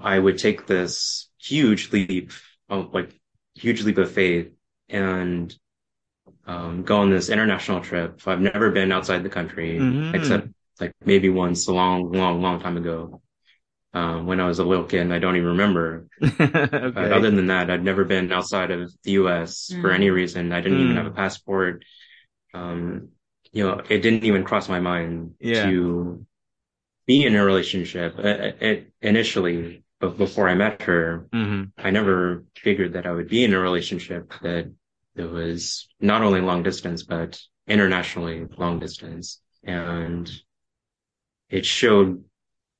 I 0.00 0.18
would 0.18 0.38
take 0.38 0.66
this 0.66 1.28
huge 1.38 1.92
leap, 1.92 2.32
of, 2.68 2.92
like 2.94 3.18
huge 3.54 3.82
leap 3.82 3.98
of 3.98 4.10
faith 4.12 4.52
and 4.88 5.54
um, 6.46 6.82
go 6.82 6.98
on 6.98 7.10
this 7.10 7.28
international 7.28 7.80
trip. 7.80 8.20
I've 8.26 8.40
never 8.40 8.70
been 8.70 8.92
outside 8.92 9.22
the 9.22 9.28
country 9.28 9.78
Mhm. 9.78 10.14
except 10.14 10.48
like 10.80 10.92
maybe 11.04 11.28
once 11.28 11.66
a 11.68 11.72
long, 11.72 12.12
long, 12.12 12.40
long 12.42 12.60
time 12.60 12.76
ago. 12.76 13.20
Um, 13.94 14.26
when 14.26 14.38
I 14.38 14.46
was 14.46 14.58
a 14.58 14.64
little 14.64 14.84
kid 14.84 15.00
and 15.00 15.14
I 15.14 15.18
don't 15.18 15.36
even 15.36 15.48
remember. 15.48 16.06
But 16.20 16.54
okay. 16.54 17.10
other 17.10 17.30
than 17.30 17.46
that, 17.46 17.70
I'd 17.70 17.82
never 17.84 18.04
been 18.04 18.30
outside 18.32 18.70
of 18.70 18.92
the 19.02 19.12
US 19.12 19.74
for 19.80 19.90
Mm. 19.90 19.94
any 19.94 20.10
reason. 20.10 20.52
I 20.52 20.60
didn't 20.60 20.80
even 20.80 20.94
Mm. 20.94 20.96
have 20.98 21.06
a 21.06 21.10
passport. 21.16 21.84
Um, 22.54 23.08
you 23.52 23.64
know, 23.66 23.80
it 23.88 24.00
didn't 24.00 24.24
even 24.24 24.44
cross 24.44 24.68
my 24.68 24.80
mind 24.80 25.34
Yeah. 25.40 25.70
to 25.70 26.26
be 27.06 27.24
in 27.24 27.34
a 27.34 27.44
relationship. 27.44 28.18
It, 28.18 28.62
it, 28.62 28.92
initially, 29.00 29.84
but 30.00 30.18
before 30.18 30.48
I 30.48 30.54
met 30.54 30.82
her, 30.82 31.26
Mhm. 31.32 31.72
I 31.78 31.90
never 31.90 32.44
figured 32.56 32.92
that 32.92 33.06
I 33.06 33.12
would 33.12 33.28
be 33.28 33.44
in 33.44 33.54
a 33.54 33.58
relationship 33.58 34.32
that 34.42 34.70
that 35.16 35.30
was 35.30 35.88
not 36.00 36.22
only 36.22 36.40
long 36.40 36.62
distance, 36.62 37.02
but 37.04 37.40
internationally 37.66 38.46
long 38.56 38.78
distance. 38.78 39.40
And 39.64 40.30
it 41.50 41.64
showed 41.66 42.24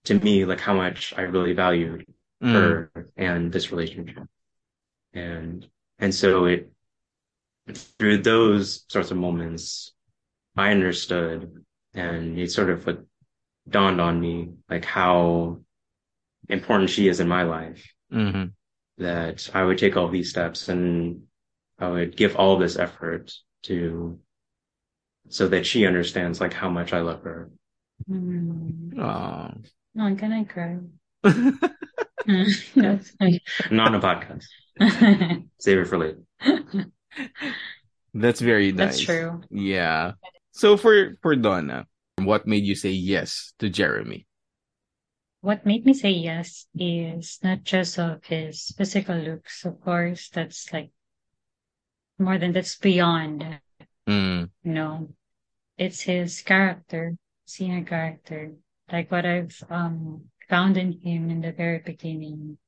to 0.04 0.14
me 0.18 0.44
like 0.44 0.61
how 0.61 0.74
much 0.74 1.12
I 1.16 1.22
really 1.22 1.52
valued 1.52 2.04
Mm. 2.40 2.52
her 2.52 2.92
and 3.16 3.50
this 3.52 3.72
relationship. 3.72 4.22
And, 5.12 5.68
and 5.98 6.14
so 6.14 6.44
it, 6.44 6.70
through 7.98 8.18
those 8.18 8.84
sorts 8.88 9.11
of 9.11 9.16
moments, 9.16 9.92
I 10.56 10.70
understood 10.70 11.64
and 11.94 12.38
it 12.38 12.52
sort 12.52 12.70
of 12.70 12.87
like 12.87 13.00
dawned 13.68 14.00
on 14.00 14.20
me 14.20 14.50
like 14.70 14.84
how 14.84 15.61
important 16.48 16.90
she 16.90 17.08
is 17.08 17.18
in 17.18 17.26
my 17.26 17.42
life 17.42 17.92
Mhm. 18.12 18.52
that 18.98 19.50
I 19.52 19.64
would 19.64 19.78
take 19.78 19.96
all 19.96 20.08
these 20.08 20.30
steps 20.30 20.68
and 20.68 21.24
I 21.78 21.88
would 21.88 22.16
give 22.16 22.37
all 22.37 22.56
this 22.56 22.76
effort 22.78 23.32
to 23.64 24.20
so 25.28 25.48
that 25.48 25.66
she 25.66 25.87
understands 25.87 26.40
like 26.40 26.52
how 26.54 26.70
much 26.70 26.92
I 26.92 27.00
love 27.00 27.22
her. 27.24 27.50
Mm. 28.08 29.68
Aw. 29.98 30.08
Oh, 30.11 30.14
can 30.16 30.32
I 30.32 30.44
cry? 30.44 30.78
That's 32.74 33.12
Not 33.70 33.88
on 33.88 33.94
a 33.94 34.00
podcast. 34.00 34.44
Save 35.58 35.78
it 35.78 35.84
for 35.88 35.98
later. 35.98 36.22
That's 38.14 38.40
very 38.40 38.72
nice. 38.72 38.96
That's 38.96 39.00
true. 39.00 39.42
Yeah. 39.50 40.12
So 40.52 40.76
for 40.76 41.16
for 41.22 41.37
Donna, 41.37 41.87
what 42.22 42.46
made 42.46 42.64
you 42.64 42.74
say 42.74 42.90
yes 42.90 43.52
to 43.58 43.68
Jeremy? 43.68 44.26
What 45.40 45.64
made 45.66 45.87
me 45.87 45.94
say 45.94 46.11
yes 46.11 46.66
is 46.74 47.38
not 47.42 47.62
just 47.62 47.98
of 47.98 48.24
his 48.24 48.74
physical 48.76 49.16
looks, 49.16 49.64
of 49.64 49.80
course, 49.80 50.28
that's 50.30 50.72
like 50.72 50.90
more 52.18 52.38
than 52.38 52.52
that's 52.52 52.76
beyond, 52.76 53.46
Mm. 54.08 54.50
you 54.64 54.72
know, 54.72 55.14
it's 55.76 56.00
his 56.00 56.42
character, 56.42 57.14
seeing 57.44 57.76
a 57.76 57.84
character, 57.84 58.52
like 58.90 59.11
what 59.11 59.27
I've 59.27 59.57
um 59.70 60.24
found 60.48 60.77
in 60.77 60.92
him 60.92 61.31
in 61.31 61.40
the 61.40 61.53
very 61.53 61.79
beginning. 61.79 62.59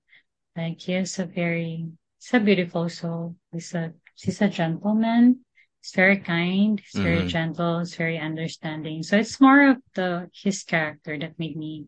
Like 0.57 0.81
he 0.81 0.95
is 0.95 1.19
a 1.19 1.25
very, 1.25 1.89
he's 2.19 2.35
a 2.35 2.41
beautiful 2.41 2.89
soul. 2.89 3.37
He's 3.53 3.73
a, 3.75 3.95
he's 4.17 4.43
a 4.43 4.49
gentleman. 4.49 5.41
He's 5.81 5.93
very 5.95 6.19
kind. 6.19 6.81
He's 6.81 7.01
very 7.01 7.25
Mhm. 7.25 7.29
gentle. 7.29 7.79
He's 7.81 7.97
very 7.97 8.19
understanding. 8.19 9.03
So 9.03 9.17
it's 9.17 9.41
more 9.41 9.71
of 9.71 9.77
the, 9.95 10.29
his 10.35 10.63
character 10.65 11.17
that 11.19 11.39
made 11.39 11.57
me 11.57 11.87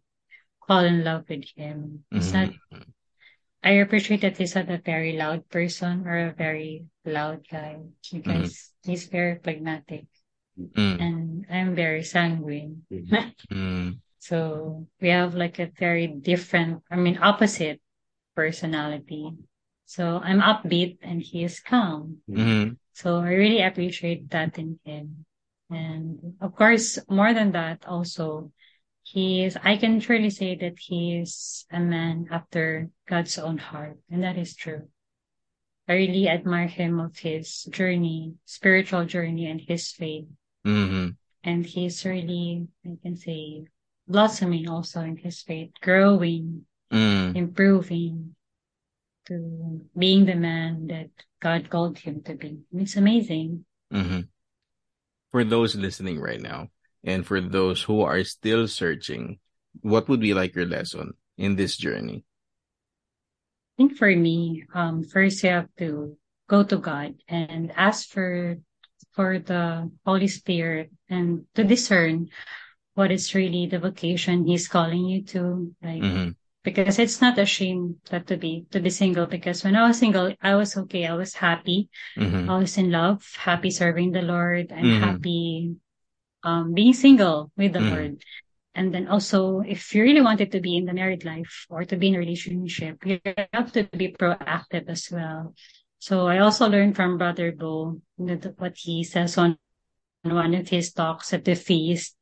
fall 0.66 0.84
in 0.84 1.04
love 1.04 1.28
with 1.28 1.44
him. 1.56 2.04
It's 2.10 2.32
not, 2.32 2.48
Mhm. 2.48 2.88
I 3.62 3.70
appreciate 3.84 4.22
that 4.22 4.38
he's 4.38 4.54
not 4.54 4.70
a 4.70 4.78
very 4.78 5.12
loud 5.12 5.48
person 5.50 6.06
or 6.06 6.28
a 6.28 6.32
very 6.32 6.86
loud 7.04 7.46
guy 7.48 7.78
because 8.12 8.72
he's 8.82 9.06
very 9.08 9.38
phlegmatic 9.42 10.06
Mm. 10.58 11.00
and 11.00 11.46
I'm 11.48 11.74
very 11.74 12.04
sanguine. 12.04 12.84
Mm. 12.90 14.00
So 14.22 14.86
we 15.00 15.08
have 15.08 15.34
like 15.34 15.58
a 15.58 15.66
very 15.66 16.06
different, 16.06 16.84
I 16.88 16.94
mean, 16.94 17.18
opposite 17.18 17.82
personality. 18.36 19.34
So 19.86 20.20
I'm 20.22 20.38
upbeat 20.38 20.98
and 21.02 21.20
he 21.20 21.42
is 21.42 21.58
calm. 21.58 22.22
Mhm. 22.30 22.78
So 22.92 23.18
I 23.18 23.34
really 23.34 23.62
appreciate 23.62 24.30
that 24.30 24.58
in 24.62 24.78
him. 24.84 25.26
And 25.70 26.38
of 26.40 26.54
course, 26.54 27.02
more 27.10 27.34
than 27.34 27.50
that, 27.58 27.82
also, 27.84 28.52
he 29.02 29.42
is, 29.42 29.58
I 29.58 29.76
can 29.76 29.98
truly 29.98 30.30
say 30.30 30.54
that 30.54 30.78
he 30.78 31.18
is 31.18 31.66
a 31.72 31.80
man 31.80 32.28
after 32.30 32.90
God's 33.08 33.36
own 33.38 33.58
heart. 33.58 33.98
And 34.08 34.22
that 34.22 34.38
is 34.38 34.54
true. 34.54 34.86
I 35.88 35.94
really 35.94 36.28
admire 36.28 36.68
him 36.68 37.00
of 37.00 37.18
his 37.18 37.64
journey, 37.74 38.38
spiritual 38.44 39.04
journey 39.04 39.50
and 39.50 39.60
his 39.60 39.90
faith. 39.90 40.30
Mhm. 40.64 41.16
And 41.42 41.66
he's 41.66 42.06
really, 42.06 42.68
I 42.86 42.94
can 43.02 43.16
say, 43.16 43.66
blossoming 44.06 44.68
also 44.68 45.00
in 45.00 45.16
his 45.16 45.42
faith, 45.42 45.70
growing, 45.80 46.66
Mm. 46.92 47.34
improving 47.34 48.36
to 49.24 49.88
being 49.96 50.26
the 50.26 50.36
man 50.36 50.88
that 50.88 51.08
God 51.40 51.70
called 51.70 51.96
him 51.98 52.22
to 52.24 52.34
be. 52.34 52.60
It's 52.72 52.96
amazing. 52.96 53.64
Mhm. 53.90 54.28
For 55.30 55.44
those 55.44 55.74
listening 55.74 56.20
right 56.20 56.40
now, 56.40 56.68
and 57.02 57.24
for 57.24 57.40
those 57.40 57.82
who 57.82 58.02
are 58.02 58.22
still 58.24 58.68
searching, 58.68 59.40
what 59.80 60.08
would 60.08 60.20
be 60.20 60.34
like 60.34 60.54
your 60.54 60.66
lesson 60.66 61.16
in 61.38 61.56
this 61.56 61.76
journey? 61.76 62.24
I 63.72 63.88
think 63.88 63.96
for 63.96 64.12
me, 64.14 64.64
um, 64.74 65.02
first 65.02 65.42
you 65.42 65.50
have 65.50 65.72
to 65.78 66.18
go 66.46 66.62
to 66.62 66.76
God 66.76 67.16
and 67.28 67.72
ask 67.72 68.08
for 68.10 68.60
for 69.16 69.38
the 69.38 69.90
Holy 70.06 70.28
Spirit 70.28 70.92
and 71.08 71.44
to 71.54 71.64
discern 71.64 72.28
what 72.94 73.10
is 73.10 73.34
really 73.34 73.66
the 73.66 73.78
vocation 73.78 74.46
He's 74.46 74.68
calling 74.68 75.04
you 75.06 75.22
to. 75.34 75.74
Like 75.82 76.02
Mhm. 76.02 76.34
because 76.64 76.98
it's 76.98 77.20
not 77.20 77.38
a 77.38 77.46
shame 77.46 77.98
that 78.10 78.26
to 78.28 78.36
be 78.36 78.66
to 78.70 78.80
be 78.80 78.90
single 78.90 79.26
because 79.26 79.64
when 79.64 79.76
I 79.76 79.86
was 79.88 79.98
single, 79.98 80.34
I 80.42 80.54
was 80.54 80.76
okay. 80.76 81.06
I 81.06 81.14
was 81.14 81.34
happy. 81.34 81.88
Mhm. 82.16 82.48
I 82.48 82.58
was 82.58 82.78
in 82.78 82.90
love, 82.90 83.24
happy 83.38 83.70
serving 83.70 84.12
the 84.12 84.22
Lord, 84.22 84.70
and 84.70 84.86
Mhm. 84.86 85.00
happy 85.00 85.76
um, 86.42 86.74
being 86.74 86.92
single 86.92 87.50
with 87.56 87.72
the 87.72 87.80
Mhm. 87.80 87.90
Lord. 87.90 88.24
And 88.74 88.94
then 88.94 89.06
also, 89.08 89.60
if 89.60 89.94
you 89.94 90.02
really 90.02 90.22
wanted 90.22 90.52
to 90.52 90.60
be 90.60 90.76
in 90.76 90.86
the 90.86 90.94
married 90.94 91.24
life 91.24 91.66
or 91.68 91.84
to 91.84 91.96
be 91.96 92.08
in 92.08 92.14
a 92.16 92.18
relationship, 92.18 93.04
you 93.04 93.20
have 93.52 93.72
to 93.72 93.84
be 93.96 94.08
proactive 94.12 94.88
as 94.88 95.10
well. 95.10 95.54
So 95.98 96.26
I 96.26 96.38
also 96.38 96.68
learned 96.68 96.96
from 96.96 97.18
Brother 97.18 97.52
Bo 97.52 98.00
that 98.18 98.58
what 98.58 98.76
he 98.76 99.04
says 99.04 99.36
on 99.38 99.58
one 100.22 100.54
of 100.54 100.68
his 100.68 100.92
talks 100.92 101.32
at 101.32 101.44
the 101.44 101.54
feast 101.54 102.16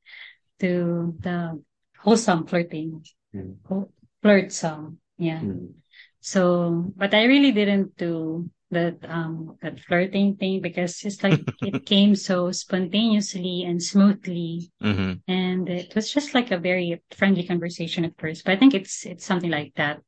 to 0.60 1.14
the 1.20 1.60
wholesome 1.98 2.46
flirting, 2.46 3.04
Mm. 3.34 3.56
Whole- 3.66 3.92
flirtsome. 4.24 4.96
Yeah. 5.18 5.40
Mm. 5.40 5.74
So, 6.20 6.92
but 6.96 7.14
I 7.14 7.24
really 7.24 7.52
didn't 7.52 7.96
do 7.96 8.50
that 8.70 8.98
um 9.08 9.56
that 9.62 9.80
flirting 9.80 10.36
thing 10.36 10.60
because 10.62 11.02
it's 11.04 11.22
like 11.24 11.40
it 11.62 11.84
came 11.86 12.14
so 12.14 12.52
spontaneously 12.52 13.64
and 13.66 13.82
smoothly 13.82 14.70
Mhm. 14.80 15.20
and 15.26 15.68
it 15.68 15.92
was 15.96 16.06
just 16.12 16.34
like 16.34 16.52
a 16.52 16.58
very 16.58 17.02
friendly 17.10 17.42
conversation 17.42 18.04
at 18.04 18.14
first 18.16 18.44
but 18.44 18.52
i 18.54 18.56
think 18.56 18.72
it's 18.74 19.04
it's 19.06 19.26
something 19.26 19.50
like 19.50 19.74
that 19.74 19.98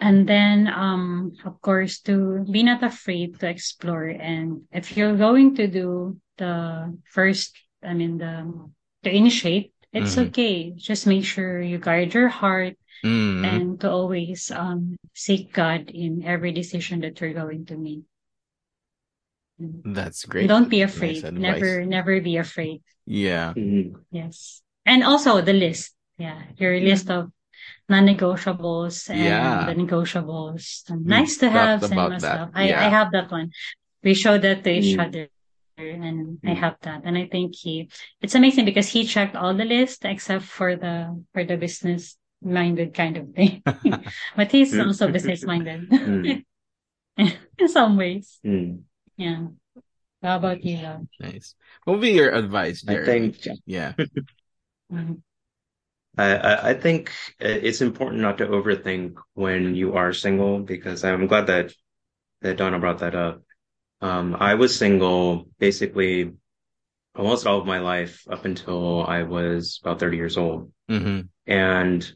and 0.00 0.26
then 0.26 0.66
um 0.66 1.32
of 1.44 1.60
course 1.60 2.00
to 2.08 2.40
be 2.50 2.62
not 2.62 2.82
afraid 2.82 3.38
to 3.40 3.46
explore 3.52 4.08
and 4.08 4.62
if 4.72 4.96
you're 4.96 5.16
going 5.20 5.54
to 5.56 5.66
do 5.68 6.16
the 6.38 6.88
first 7.12 7.52
i 7.84 7.92
mean 7.92 8.16
the 8.16 8.48
to 9.04 9.10
initiate 9.14 9.72
it's 9.92 10.16
Mhm. 10.16 10.26
okay 10.28 10.56
just 10.74 11.06
make 11.06 11.24
sure 11.24 11.62
you 11.62 11.78
guard 11.78 12.12
your 12.14 12.28
heart 12.28 12.74
Mhm. 13.04 13.44
and 13.46 13.64
to 13.80 13.90
always 13.90 14.50
um 14.50 14.96
seek 15.14 15.52
god 15.52 15.90
in 15.92 16.24
every 16.24 16.50
decision 16.52 17.00
that 17.04 17.20
you're 17.20 17.36
going 17.36 17.64
to 17.66 17.76
make. 17.76 18.02
That's 19.58 20.24
great. 20.24 20.48
don't 20.48 20.68
be 20.68 20.82
afraid 20.82 21.22
advice. 21.22 21.38
never 21.38 21.84
never 21.86 22.20
be 22.20 22.36
afraid 22.42 22.82
Yeah. 23.06 23.52
Mhm. 23.54 24.02
Yes. 24.10 24.62
And 24.84 25.04
also 25.04 25.40
the 25.44 25.52
list. 25.54 25.94
Yeah. 26.18 26.40
Your 26.56 26.74
list 26.80 27.06
of 27.12 27.30
non-negotiables 27.88 29.08
and 29.12 29.20
Yeah. 29.20 29.66
the 29.68 29.76
negotiables. 29.78 30.88
And 30.90 31.04
We 31.04 31.10
nice 31.12 31.36
to 31.38 31.48
have 31.52 31.84
about 31.84 32.20
that. 32.20 32.50
I, 32.56 32.68
Yeah. 32.68 32.80
I 32.80 32.88
have 32.88 33.12
that 33.12 33.30
one. 33.30 33.52
We 34.02 34.14
show 34.16 34.36
that 34.40 34.64
to 34.64 34.70
each 34.72 34.96
Mm. 34.96 35.04
other 35.06 35.24
and 35.78 36.38
I 36.44 36.50
Mm. 36.50 36.56
have 36.56 36.76
that. 36.82 37.02
And 37.04 37.16
I 37.18 37.26
think 37.26 37.54
he, 37.54 37.88
it's 38.20 38.34
amazing 38.34 38.64
because 38.64 38.88
he 38.88 39.04
checked 39.04 39.36
all 39.36 39.54
the 39.54 39.64
list 39.64 40.04
except 40.04 40.44
for 40.44 40.76
the, 40.76 41.22
for 41.32 41.44
the 41.44 41.56
business 41.56 42.16
minded 42.42 42.94
kind 42.94 43.16
of 43.16 43.32
thing. 43.34 43.62
but 44.36 44.50
he's 44.52 44.72
Mm. 44.72 44.86
also 44.86 45.08
business 45.10 45.44
minded 45.44 45.88
Mm. 45.90 46.44
in 47.58 47.68
some 47.68 47.96
ways. 47.96 48.40
Mm. 48.44 48.82
Yeah. 49.16 49.46
How 50.22 50.36
about 50.36 50.64
you? 50.64 50.78
Love? 50.78 51.06
Nice. 51.20 51.54
What 51.84 51.94
would 51.94 52.02
be 52.02 52.12
your 52.12 52.32
advice, 52.32 52.84
I 52.88 52.96
think 52.96 53.36
Yeah. 53.66 53.92
I, 56.16 56.36
I 56.36 56.70
I 56.70 56.74
think 56.74 57.12
it's 57.40 57.80
important 57.80 58.22
not 58.22 58.38
to 58.38 58.46
overthink 58.46 59.16
when 59.34 59.74
you 59.74 59.94
are 59.94 60.12
single 60.12 60.60
because 60.60 61.04
I'm 61.04 61.26
glad 61.26 61.46
that 61.48 61.74
that 62.42 62.56
Donna 62.56 62.78
brought 62.78 62.98
that 63.00 63.14
up. 63.14 63.42
Um, 64.00 64.36
I 64.38 64.54
was 64.54 64.76
single 64.76 65.48
basically 65.58 66.32
almost 67.16 67.46
all 67.46 67.60
of 67.60 67.66
my 67.66 67.78
life 67.78 68.26
up 68.28 68.44
until 68.44 69.04
I 69.04 69.22
was 69.22 69.80
about 69.82 70.00
30 70.00 70.16
years 70.16 70.36
old. 70.36 70.72
Mm-hmm. 70.90 71.20
And 71.46 72.12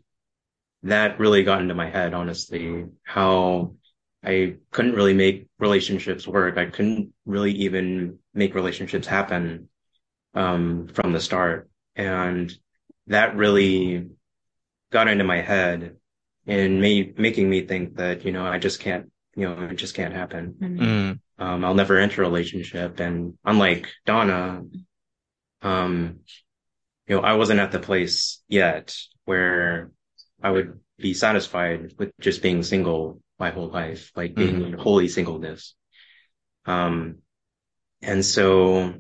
that 0.82 1.18
really 1.18 1.44
got 1.44 1.60
into 1.60 1.74
my 1.74 1.88
head, 1.88 2.14
honestly, 2.14 2.86
how 3.04 3.74
I 4.24 4.56
couldn't 4.70 4.94
really 4.94 5.14
make 5.14 5.48
relationships 5.58 6.26
work. 6.26 6.58
I 6.58 6.66
couldn't 6.66 7.12
really 7.24 7.52
even 7.52 8.18
make 8.34 8.54
relationships 8.54 9.06
happen, 9.06 9.68
um, 10.34 10.88
from 10.88 11.12
the 11.12 11.20
start. 11.20 11.68
And 11.94 12.52
that 13.06 13.36
really 13.36 14.08
got 14.90 15.08
into 15.08 15.24
my 15.24 15.40
head 15.40 15.96
and 16.46 16.80
made, 16.80 17.18
making 17.18 17.48
me 17.48 17.66
think 17.66 17.96
that, 17.96 18.24
you 18.24 18.32
know, 18.32 18.46
I 18.46 18.58
just 18.58 18.80
can't, 18.80 19.10
you 19.38 19.48
know, 19.48 19.68
it 19.70 19.76
just 19.76 19.94
can't 19.94 20.14
happen. 20.14 20.56
Mhm. 20.60 20.78
Mm-hmm. 20.78 21.42
Um, 21.42 21.64
I'll 21.64 21.74
never 21.74 21.96
enter 21.96 22.22
a 22.22 22.26
relationship. 22.26 22.98
And 22.98 23.38
unlike 23.44 23.88
Donna, 24.04 24.64
um, 25.62 26.20
you 27.06 27.16
know, 27.16 27.22
I 27.22 27.34
wasn't 27.34 27.60
at 27.60 27.70
the 27.70 27.78
place 27.78 28.42
yet 28.48 28.96
where 29.24 29.92
I 30.42 30.50
would 30.50 30.80
be 30.98 31.14
satisfied 31.14 31.92
with 31.96 32.10
just 32.20 32.42
being 32.42 32.64
single 32.64 33.22
my 33.38 33.50
whole 33.50 33.68
life, 33.68 34.10
like 34.16 34.34
being 34.34 34.62
in 34.62 34.72
holy 34.72 35.06
singleness. 35.06 35.76
Um, 36.66 37.18
and 38.02 38.24
so 38.24 38.94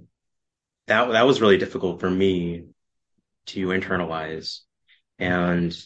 that, 0.86 1.10
that 1.10 1.26
was 1.26 1.40
really 1.40 1.58
difficult 1.58 1.98
for 1.98 2.08
me 2.08 2.66
to 3.46 3.66
internalize. 3.66 4.60
And 5.18 5.76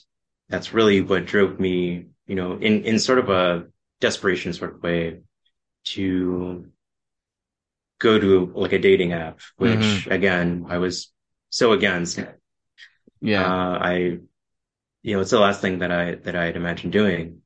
that's 0.51 0.75
really 0.75 1.01
what 1.01 1.25
drove 1.25 1.59
me, 1.59 2.09
you 2.27 2.35
know, 2.35 2.59
in, 2.59 2.85
in 2.85 2.99
sort 2.99 3.19
of 3.19 3.31
a 3.31 3.72
desperation 4.03 4.53
sort 4.53 4.75
of 4.75 4.83
way 4.83 5.21
to 5.85 6.67
go 8.01 8.19
to 8.19 8.53
like 8.55 8.73
a 8.73 8.79
dating 8.79 9.13
app, 9.13 9.41
which 9.57 9.79
Mhm. 9.79 10.11
again, 10.11 10.67
I 10.69 10.79
was 10.79 11.13
so 11.51 11.73
against. 11.73 12.19
Yeah. 13.21 13.45
Uh, 13.47 13.79
I, 13.79 13.95
you 15.03 15.15
know, 15.15 15.21
it's 15.21 15.31
the 15.31 15.39
last 15.39 15.61
thing 15.61 15.79
that 15.79 15.93
I, 15.93 16.17
that 16.17 16.35
I 16.35 16.47
had 16.47 16.57
imagined 16.57 16.93
doing, 16.93 17.43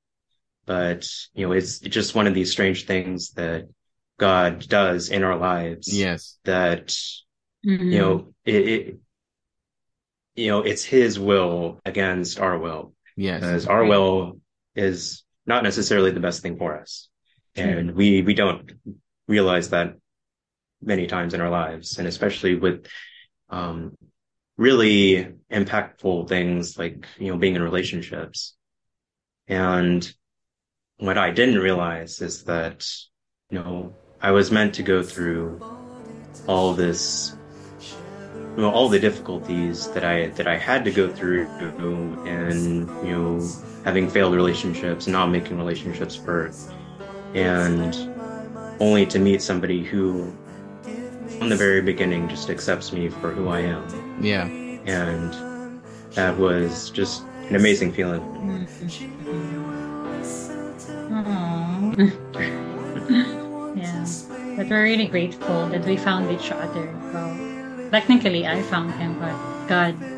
but 0.65 1.07
you 1.35 1.47
know, 1.47 1.53
it's 1.53 1.79
just 1.79 2.15
one 2.15 2.27
of 2.27 2.35
these 2.35 2.51
strange 2.51 2.87
things 2.87 3.33
that 3.33 3.69
God 4.19 4.67
does 4.67 5.11
in 5.11 5.23
our 5.23 5.37
lives 5.37 5.93
yes. 5.93 6.39
that, 6.45 6.89
Mhm. 7.65 7.93
you 7.93 7.99
know, 8.01 8.35
it, 8.47 8.69
it, 8.69 9.01
you 10.35 10.49
know, 10.49 10.63
it's 10.63 10.85
his 10.85 11.19
will 11.19 11.81
against 11.85 12.41
our 12.41 12.59
will 12.59 12.95
Yes. 13.17 13.41
because 13.41 13.67
our 13.67 13.85
will 13.85 14.41
is 14.75 15.23
not 15.47 15.63
necessarily 15.63 16.11
the 16.11 16.21
best 16.21 16.43
thing 16.43 16.59
for 16.59 16.79
us. 16.79 17.09
And 17.55 17.95
we, 17.95 18.23
we 18.23 18.35
don't 18.35 18.71
realize 19.29 19.71
that 19.71 19.97
many 20.83 21.07
times 21.07 21.33
in 21.33 21.41
our 21.41 21.49
lives 21.49 21.99
and 21.99 22.07
especially 22.07 22.55
with, 22.55 22.87
um, 23.49 23.97
really 24.59 25.33
impactful 25.51 26.29
things 26.29 26.79
like, 26.79 27.07
you 27.19 27.31
know, 27.31 27.39
being 27.39 27.57
in 27.57 27.63
relationships. 27.63 28.55
And 29.49 30.11
what 30.99 31.19
I 31.19 31.31
didn't 31.31 31.59
realize 31.59 32.21
is 32.21 32.45
that, 32.45 32.87
you 33.51 33.59
know, 33.59 33.95
I 34.21 34.31
was 34.33 34.51
meant 34.51 34.75
to 34.75 34.83
go 34.83 35.03
through 35.03 35.61
all 36.47 36.73
this 36.73 37.37
you 38.57 38.63
know, 38.63 38.71
all 38.71 38.89
the 38.89 38.99
difficulties 38.99 39.89
that 39.91 40.05
I 40.05 40.29
that 40.29 40.47
I 40.47 40.57
had 40.57 40.85
to 40.87 40.91
go 40.91 41.13
through 41.13 41.47
and 42.27 42.89
you 43.07 43.13
know 43.13 43.49
having 43.87 44.11
failed 44.11 44.35
relationships, 44.35 45.07
not 45.07 45.29
making 45.29 45.57
relationships 45.57 46.19
work, 46.19 46.53
and 47.35 47.95
only 48.81 49.07
to 49.07 49.19
meet 49.21 49.41
somebody 49.41 49.85
who 49.85 50.37
from 51.39 51.49
the 51.49 51.57
very 51.57 51.81
beginning 51.81 52.29
just 52.29 52.51
accepts 52.51 52.93
me 52.93 53.09
for 53.09 53.31
who 53.31 53.49
I 53.49 53.61
am. 53.61 53.87
Yeah. 54.21 54.47
And 54.47 55.81
that 56.15 56.37
was 56.37 56.91
just 56.91 57.23
an 57.49 57.55
amazing 57.55 57.93
feeling. 57.93 58.23
Aw. 61.13 61.95
yeah. 63.77 64.07
But 64.57 64.69
we're 64.69 64.83
really 64.83 65.07
grateful 65.07 65.69
that 65.69 65.85
we 65.85 65.97
found 65.97 66.33
each 66.33 66.51
other. 66.51 66.93
Well, 67.13 67.91
technically, 67.91 68.47
I 68.49 68.63
found 68.63 68.93
him, 68.95 69.19
but 69.21 69.67
God. 69.69 70.16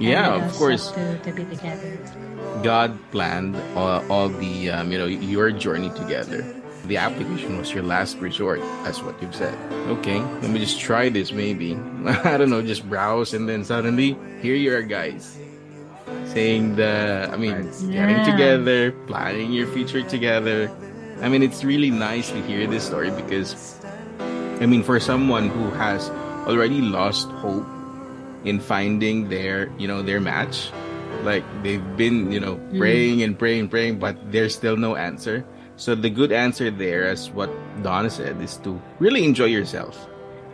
Yeah, 0.00 0.40
of 0.40 0.52
course. 0.54 0.90
To, 0.92 1.18
to 1.18 1.32
be 1.32 1.44
together. 1.44 1.98
God 2.62 2.98
planned 3.12 3.56
all, 3.76 4.00
all 4.10 4.28
the 4.28 4.70
um, 4.70 4.90
you 4.90 4.98
know 4.98 5.06
your 5.06 5.52
journey 5.52 5.90
together. 5.90 6.40
The 6.86 6.96
application 6.96 7.58
was 7.58 7.72
your 7.72 7.84
last 7.84 8.16
resort, 8.18 8.60
that's 8.82 9.02
what 9.02 9.20
you've 9.20 9.34
said. 9.36 9.54
Okay, 10.00 10.18
let 10.40 10.50
me 10.50 10.58
just 10.58 10.80
try 10.80 11.10
this. 11.10 11.30
Maybe 11.30 11.76
I 12.24 12.38
don't 12.40 12.48
know, 12.48 12.62
just 12.62 12.88
browse, 12.88 13.34
and 13.34 13.46
then 13.46 13.62
suddenly 13.64 14.16
here 14.40 14.56
you 14.56 14.72
are, 14.74 14.82
guys, 14.82 15.36
saying 16.32 16.76
the. 16.76 17.28
I 17.30 17.36
mean, 17.36 17.68
getting 17.92 18.24
together, 18.24 18.92
planning 19.06 19.52
your 19.52 19.68
future 19.68 20.02
together. 20.02 20.72
I 21.20 21.28
mean, 21.28 21.42
it's 21.42 21.62
really 21.62 21.90
nice 21.90 22.30
to 22.32 22.40
hear 22.48 22.66
this 22.66 22.84
story 22.84 23.10
because, 23.10 23.76
I 24.60 24.64
mean, 24.64 24.82
for 24.82 24.98
someone 24.98 25.50
who 25.50 25.68
has 25.76 26.08
already 26.48 26.80
lost 26.80 27.28
hope 27.44 27.68
in 28.44 28.60
finding 28.60 29.28
their 29.28 29.70
you 29.78 29.88
know 29.88 30.02
their 30.02 30.20
match. 30.20 30.70
Like 31.22 31.44
they've 31.62 31.84
been 31.96 32.32
you 32.32 32.40
know 32.40 32.56
praying 32.78 33.22
and 33.22 33.38
praying 33.38 33.60
and 33.60 33.70
praying 33.70 33.98
but 33.98 34.16
there's 34.32 34.54
still 34.54 34.76
no 34.76 34.96
answer. 34.96 35.44
So 35.76 35.94
the 35.94 36.10
good 36.10 36.32
answer 36.32 36.70
there 36.70 37.08
as 37.08 37.30
what 37.30 37.50
donna 37.82 38.10
said 38.10 38.40
is 38.40 38.56
to 38.64 38.80
really 38.98 39.24
enjoy 39.24 39.52
yourself. 39.52 39.96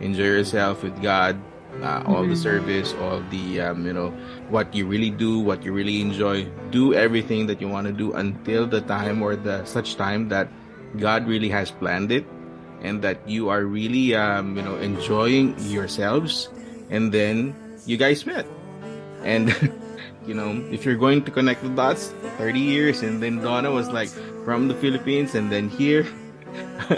Enjoy 0.01 0.39
yourself 0.39 0.83
with 0.83 0.95
god 1.03 1.39
uh, 1.83 2.03
all 2.07 2.25
the 2.25 2.37
service, 2.37 2.95
all 3.01 3.21
the 3.31 3.61
um, 3.61 3.87
you 3.87 3.93
know 3.93 4.11
what 4.49 4.73
you 4.75 4.87
really 4.87 5.11
do, 5.11 5.41
what 5.41 5.63
you 5.63 5.73
really 5.73 6.01
enjoy. 6.01 6.45
Do 6.71 6.95
everything 6.95 7.47
that 7.47 7.61
you 7.61 7.69
want 7.69 7.87
to 7.87 7.93
do 7.93 8.13
until 8.15 8.67
the 8.67 8.81
time 8.81 9.23
or 9.23 9.37
the 9.37 9.65
such 9.65 9.97
time 9.97 10.29
that 10.29 10.49
God 10.97 11.27
really 11.27 11.49
has 11.51 11.71
planned 11.71 12.13
it, 12.13 12.25
and 12.81 13.03
that 13.03 13.29
you 13.29 13.49
are 13.49 13.65
really 13.65 14.15
um, 14.15 14.57
you 14.57 14.63
know 14.63 14.77
enjoying 14.77 15.59
yourselves, 15.69 16.49
and 16.91 17.13
then 17.13 17.55
you 17.87 17.97
guys 17.97 18.27
met, 18.27 18.47
and. 19.23 19.55
you 20.27 20.35
know, 20.35 20.61
if 20.73 20.85
you're 20.85 20.97
going 20.97 21.23
to 21.25 21.31
connect 21.31 21.63
the 21.63 21.69
dots, 21.71 22.09
30 22.39 22.59
years, 22.59 23.03
and 23.03 23.23
then 23.23 23.39
Donna 23.39 23.71
was 23.71 23.89
like 23.89 24.09
from 24.45 24.67
the 24.67 24.75
Philippines, 24.75 25.37
and 25.37 25.51
then 25.53 25.69
here, 25.69 26.05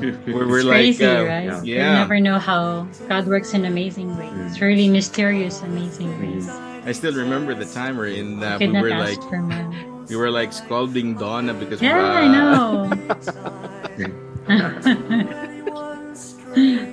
we're, 0.00 0.48
we're 0.48 0.58
It's 0.58 0.64
like, 0.64 0.76
crazy, 0.76 1.04
uh, 1.04 1.24
right? 1.24 1.64
yeah. 1.64 1.92
You 1.92 1.98
never 2.00 2.20
know 2.20 2.38
how 2.38 2.88
God 3.08 3.26
works 3.26 3.54
in 3.54 3.64
amazing 3.64 4.16
ways. 4.16 4.56
Mm. 4.56 4.60
Really 4.60 4.88
mysterious, 4.88 5.62
amazing 5.62 6.18
ways. 6.20 6.48
I 6.48 6.92
still 6.92 7.14
remember 7.14 7.54
the 7.54 7.66
time 7.66 7.96
we're 7.96 8.08
in. 8.08 8.42
Uh, 8.42 8.58
we 8.60 8.68
were 8.68 8.90
like, 8.90 9.20
we 10.08 10.16
were 10.16 10.30
like 10.30 10.52
scolding 10.52 11.14
Donna 11.14 11.52
because 11.52 11.82
Yeah, 11.82 11.98
uh, 11.98 12.12
I 12.12 12.26
know. 16.56 16.92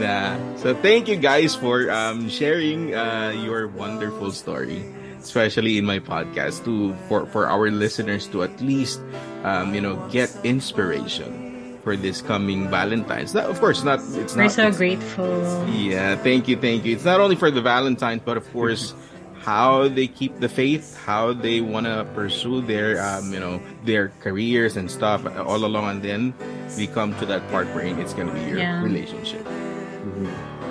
Nah. 0.00 0.36
So 0.56 0.74
thank 0.74 1.08
you 1.08 1.16
guys 1.16 1.54
for 1.54 1.90
um, 1.90 2.28
sharing 2.28 2.94
uh, 2.94 3.30
your 3.30 3.68
wonderful 3.68 4.32
story, 4.32 4.82
especially 5.22 5.78
in 5.78 5.84
my 5.86 5.98
podcast, 6.00 6.64
to 6.66 6.94
for 7.08 7.26
for 7.30 7.46
our 7.46 7.70
listeners 7.70 8.26
to 8.34 8.42
at 8.42 8.58
least 8.60 9.00
um, 9.44 9.74
you 9.74 9.80
know 9.80 9.94
get 10.10 10.34
inspiration 10.42 11.78
for 11.86 11.94
this 11.96 12.20
coming 12.22 12.68
Valentine's. 12.70 13.34
Not, 13.34 13.46
of 13.46 13.60
course, 13.60 13.84
not. 13.84 14.00
It's 14.18 14.34
We're 14.34 14.50
not. 14.50 14.52
so 14.52 14.72
grateful. 14.72 15.30
Yeah, 15.70 16.16
thank 16.16 16.48
you, 16.48 16.56
thank 16.56 16.84
you. 16.84 16.96
It's 16.96 17.04
not 17.04 17.20
only 17.20 17.36
for 17.36 17.50
the 17.52 17.62
Valentine's, 17.62 18.22
but 18.24 18.36
of 18.36 18.50
course, 18.52 18.94
how 19.44 19.86
they 19.86 20.08
keep 20.08 20.40
the 20.40 20.48
faith, 20.48 20.96
how 21.04 21.34
they 21.36 21.60
want 21.60 21.84
to 21.86 22.08
pursue 22.16 22.62
their, 22.64 22.98
um, 23.04 23.30
you 23.32 23.38
know, 23.38 23.60
their 23.84 24.08
careers 24.24 24.74
and 24.80 24.90
stuff 24.90 25.22
all 25.38 25.62
along, 25.64 26.00
and 26.00 26.02
then 26.02 26.34
we 26.80 26.88
come 26.88 27.14
to 27.20 27.26
that 27.26 27.44
part 27.52 27.68
where 27.76 27.84
it's 27.86 28.14
gonna 28.16 28.32
be 28.32 28.40
your 28.48 28.58
Yeah. 28.58 28.82
relationship. 28.82 29.44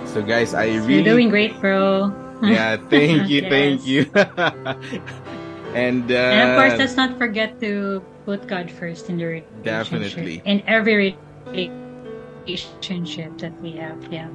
So, 0.05 0.21
guys, 0.21 0.53
I 0.53 0.65
really 0.67 0.95
You're 0.95 1.03
doing 1.03 1.29
great, 1.29 1.59
bro. 1.59 2.13
yeah, 2.43 2.77
thank 2.77 3.29
you, 3.29 3.41
thank 3.49 3.85
you. 3.87 4.05
and 5.73 6.11
uh, 6.11 6.15
And 6.15 6.49
of 6.49 6.57
course, 6.57 6.77
let's 6.77 6.95
not 6.95 7.17
forget 7.17 7.59
to 7.61 8.03
put 8.25 8.47
God 8.47 8.69
first 8.69 9.09
in 9.09 9.17
the 9.17 9.25
relationship. 9.25 9.63
Definitely. 9.63 10.41
In 10.45 10.61
every 10.67 11.17
relationship 12.45 13.37
that 13.39 13.59
we 13.61 13.71
have. 13.73 13.97
Yeah. 14.11 14.29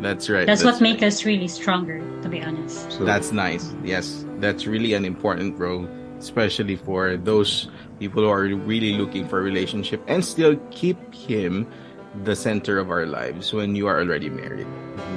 that's 0.00 0.28
right. 0.28 0.46
That's, 0.46 0.62
what 0.62 0.74
right. 0.74 0.82
makes 0.82 1.02
us 1.02 1.24
really 1.24 1.48
stronger, 1.48 1.98
to 2.22 2.28
be 2.28 2.42
honest. 2.42 2.92
So 2.92 3.04
That's 3.04 3.32
nice. 3.32 3.74
Yes, 3.82 4.24
that's 4.38 4.66
really 4.66 4.94
an 4.94 5.04
important 5.04 5.58
role, 5.58 5.88
especially 6.18 6.76
for 6.76 7.16
those 7.16 7.68
people 7.98 8.22
who 8.22 8.28
are 8.28 8.44
really 8.44 8.92
looking 8.92 9.26
for 9.26 9.40
a 9.40 9.42
relationship 9.42 10.02
and 10.06 10.24
still 10.24 10.56
keep 10.70 10.98
him 11.14 11.66
the 12.24 12.36
center 12.36 12.78
of 12.78 12.90
our 12.90 13.06
lives 13.06 13.52
when 13.52 13.74
you 13.74 13.86
are 13.86 13.98
already 14.00 14.30
married. 14.30 14.66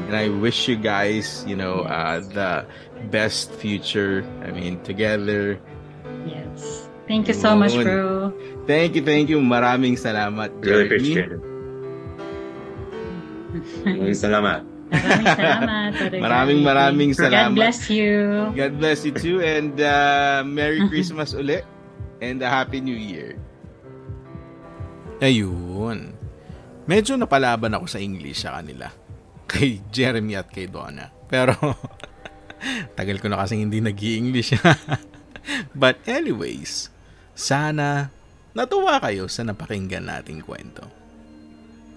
And 0.07 0.15
I 0.15 0.29
wish 0.29 0.67
you 0.67 0.75
guys, 0.75 1.45
you 1.47 1.55
know, 1.55 1.85
uh, 1.85 2.19
the 2.19 2.65
best 3.09 3.51
future. 3.53 4.25
I 4.43 4.51
mean, 4.51 4.81
together. 4.83 5.59
Yes. 6.25 6.89
Thank 7.07 7.27
you 7.27 7.33
so 7.33 7.55
much, 7.55 7.73
Yun. 7.73 7.83
bro. 7.83 8.33
Thank 8.67 8.93
you, 8.95 9.01
thank 9.01 9.29
you. 9.29 9.39
Maraming 9.41 9.97
salamat, 9.97 10.53
really 10.61 10.85
Jeremy. 10.85 10.85
appreciate 10.85 11.31
it. 11.33 11.41
Maraming 13.85 14.17
salamat. 14.25 14.61
Maraming 14.89 15.25
salamat. 15.37 15.89
Brother 15.97 16.17
Maraming 16.25 16.59
maraming 16.65 17.11
salamat. 17.17 17.53
God 17.53 17.57
bless 17.57 17.79
you. 17.89 18.17
God 18.53 18.73
bless 18.77 18.99
you 19.05 19.13
too 19.13 19.41
and 19.41 19.77
uh, 19.81 20.41
Merry 20.45 20.81
Christmas 20.91 21.33
uli 21.33 21.61
and 22.21 22.41
a 22.41 22.49
Happy 22.49 22.81
New 22.81 22.97
Year. 22.97 23.37
Ayun. 25.21 26.18
Medyo 26.89 27.21
napalaban 27.21 27.77
ako 27.77 27.85
sa 27.85 28.01
English 28.01 28.41
sa 28.41 28.57
kanila. 28.57 28.89
Kay 29.49 29.85
Jeremy 29.93 30.41
at 30.41 30.49
kay 30.49 30.65
Donna. 30.65 31.13
Pero 31.29 31.53
tagal 32.97 33.21
ko 33.21 33.29
na 33.29 33.37
kasing 33.45 33.65
hindi 33.65 33.81
nag 33.81 33.97
english 33.97 34.53
But 35.81 36.01
anyways, 36.05 36.93
sana 37.33 38.13
natuwa 38.53 39.01
kayo 39.01 39.29
sa 39.29 39.45
napakinggan 39.45 40.05
nating 40.05 40.45
kwento. 40.45 40.85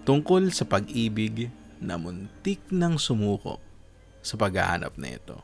Tungkol 0.09 0.49
sa 0.49 0.65
pag-ibig 0.65 1.53
na 1.77 2.01
muntik 2.01 2.65
ng 2.73 2.97
sumuko 2.97 3.61
sa 4.25 4.41
paghahanap 4.41 4.97
na 4.97 5.09
ito. 5.13 5.37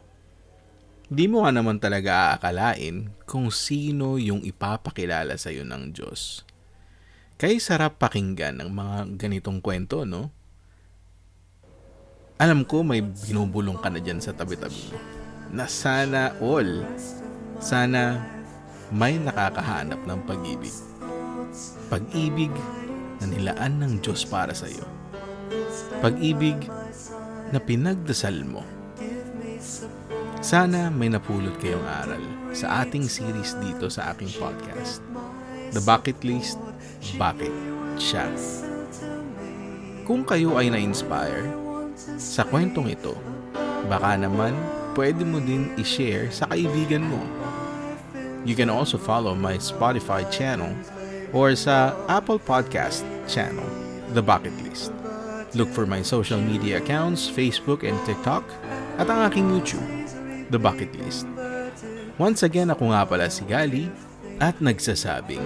Di 1.12 1.28
mo 1.28 1.44
nga 1.44 1.52
naman 1.52 1.76
talaga 1.76 2.32
aakalain 2.32 3.12
kung 3.28 3.52
sino 3.52 4.16
yung 4.16 4.44
ipapakilala 4.44 5.36
sa 5.36 5.52
iyo 5.52 5.64
ng 5.64 5.92
Diyos. 5.92 6.47
Kaya 7.38 7.54
sarap 7.62 8.02
pakinggan 8.02 8.58
ng 8.58 8.70
mga 8.74 9.14
ganitong 9.14 9.62
kwento, 9.62 10.02
no? 10.02 10.34
Alam 12.42 12.66
ko 12.66 12.82
may 12.82 12.98
binubulong 12.98 13.78
ka 13.78 13.94
na 13.94 14.02
dyan 14.02 14.18
sa 14.18 14.34
tabi-tabi 14.34 14.90
mo. 14.90 14.98
Na 15.54 15.70
sana 15.70 16.34
all, 16.42 16.82
sana 17.62 18.26
may 18.90 19.22
nakakahanap 19.22 20.02
ng 20.02 20.20
pag-ibig. 20.26 20.74
Pag-ibig 21.86 22.50
na 23.22 23.30
nilaan 23.30 23.86
ng 23.86 23.92
Diyos 24.02 24.26
para 24.26 24.50
sa 24.50 24.66
iyo. 24.66 24.82
Pag-ibig 26.02 26.58
na 27.54 27.62
pinagdasal 27.62 28.42
mo. 28.42 28.66
Sana 30.42 30.90
may 30.90 31.06
napulot 31.06 31.54
kayong 31.62 31.86
aral 31.86 32.22
sa 32.50 32.82
ating 32.82 33.06
series 33.06 33.54
dito 33.62 33.86
sa 33.86 34.10
aking 34.10 34.30
podcast. 34.42 35.02
The 35.74 35.82
Bucket 35.82 36.22
List, 36.22 36.58
Bakit 37.18 37.52
Siya? 37.98 38.30
Kung 40.06 40.24
kayo 40.24 40.56
ay 40.56 40.72
na-inspire 40.72 41.50
sa 42.16 42.46
kwentong 42.46 42.88
ito, 42.88 43.12
baka 43.90 44.16
naman 44.16 44.54
pwede 44.96 45.22
mo 45.22 45.38
din 45.38 45.70
i-share 45.78 46.32
sa 46.32 46.48
kaibigan 46.50 47.04
mo. 47.04 47.20
You 48.46 48.56
can 48.56 48.72
also 48.72 48.96
follow 48.96 49.34
my 49.34 49.60
Spotify 49.60 50.24
channel 50.32 50.72
or 51.36 51.52
sa 51.52 51.92
Apple 52.08 52.40
Podcast 52.40 53.04
channel, 53.28 53.66
The 54.16 54.24
Bucket 54.24 54.56
List. 54.64 54.94
Look 55.52 55.68
for 55.68 55.84
my 55.84 56.00
social 56.00 56.40
media 56.40 56.80
accounts, 56.80 57.28
Facebook 57.28 57.84
and 57.84 57.96
TikTok, 58.08 58.44
at 58.96 59.08
ang 59.08 59.28
aking 59.28 59.48
YouTube, 59.52 59.84
The 60.48 60.60
Bucket 60.60 60.92
List. 60.96 61.28
Once 62.16 62.42
again, 62.42 62.72
ako 62.72 62.90
nga 62.90 63.04
pala 63.06 63.28
si 63.28 63.44
Gali 63.46 63.86
at 64.42 64.58
nagsasabing, 64.58 65.44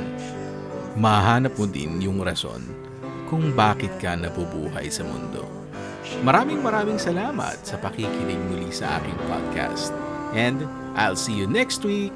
mahanap 0.99 1.57
mo 1.57 1.65
din 1.65 2.01
yung 2.05 2.21
rason 2.21 2.61
kung 3.33 3.57
bakit 3.57 3.93
ka 3.97 4.13
nabubuhay 4.13 4.93
sa 4.93 5.09
mundo. 5.09 5.49
Maraming 6.21 6.61
maraming 6.61 7.01
salamat 7.01 7.57
sa 7.65 7.81
pakikinig 7.81 8.37
muli 8.53 8.69
sa 8.69 9.01
aking 9.01 9.17
podcast. 9.25 9.97
And 10.37 10.69
I'll 10.93 11.17
see 11.17 11.33
you 11.33 11.49
next 11.49 11.81
week. 11.81 12.13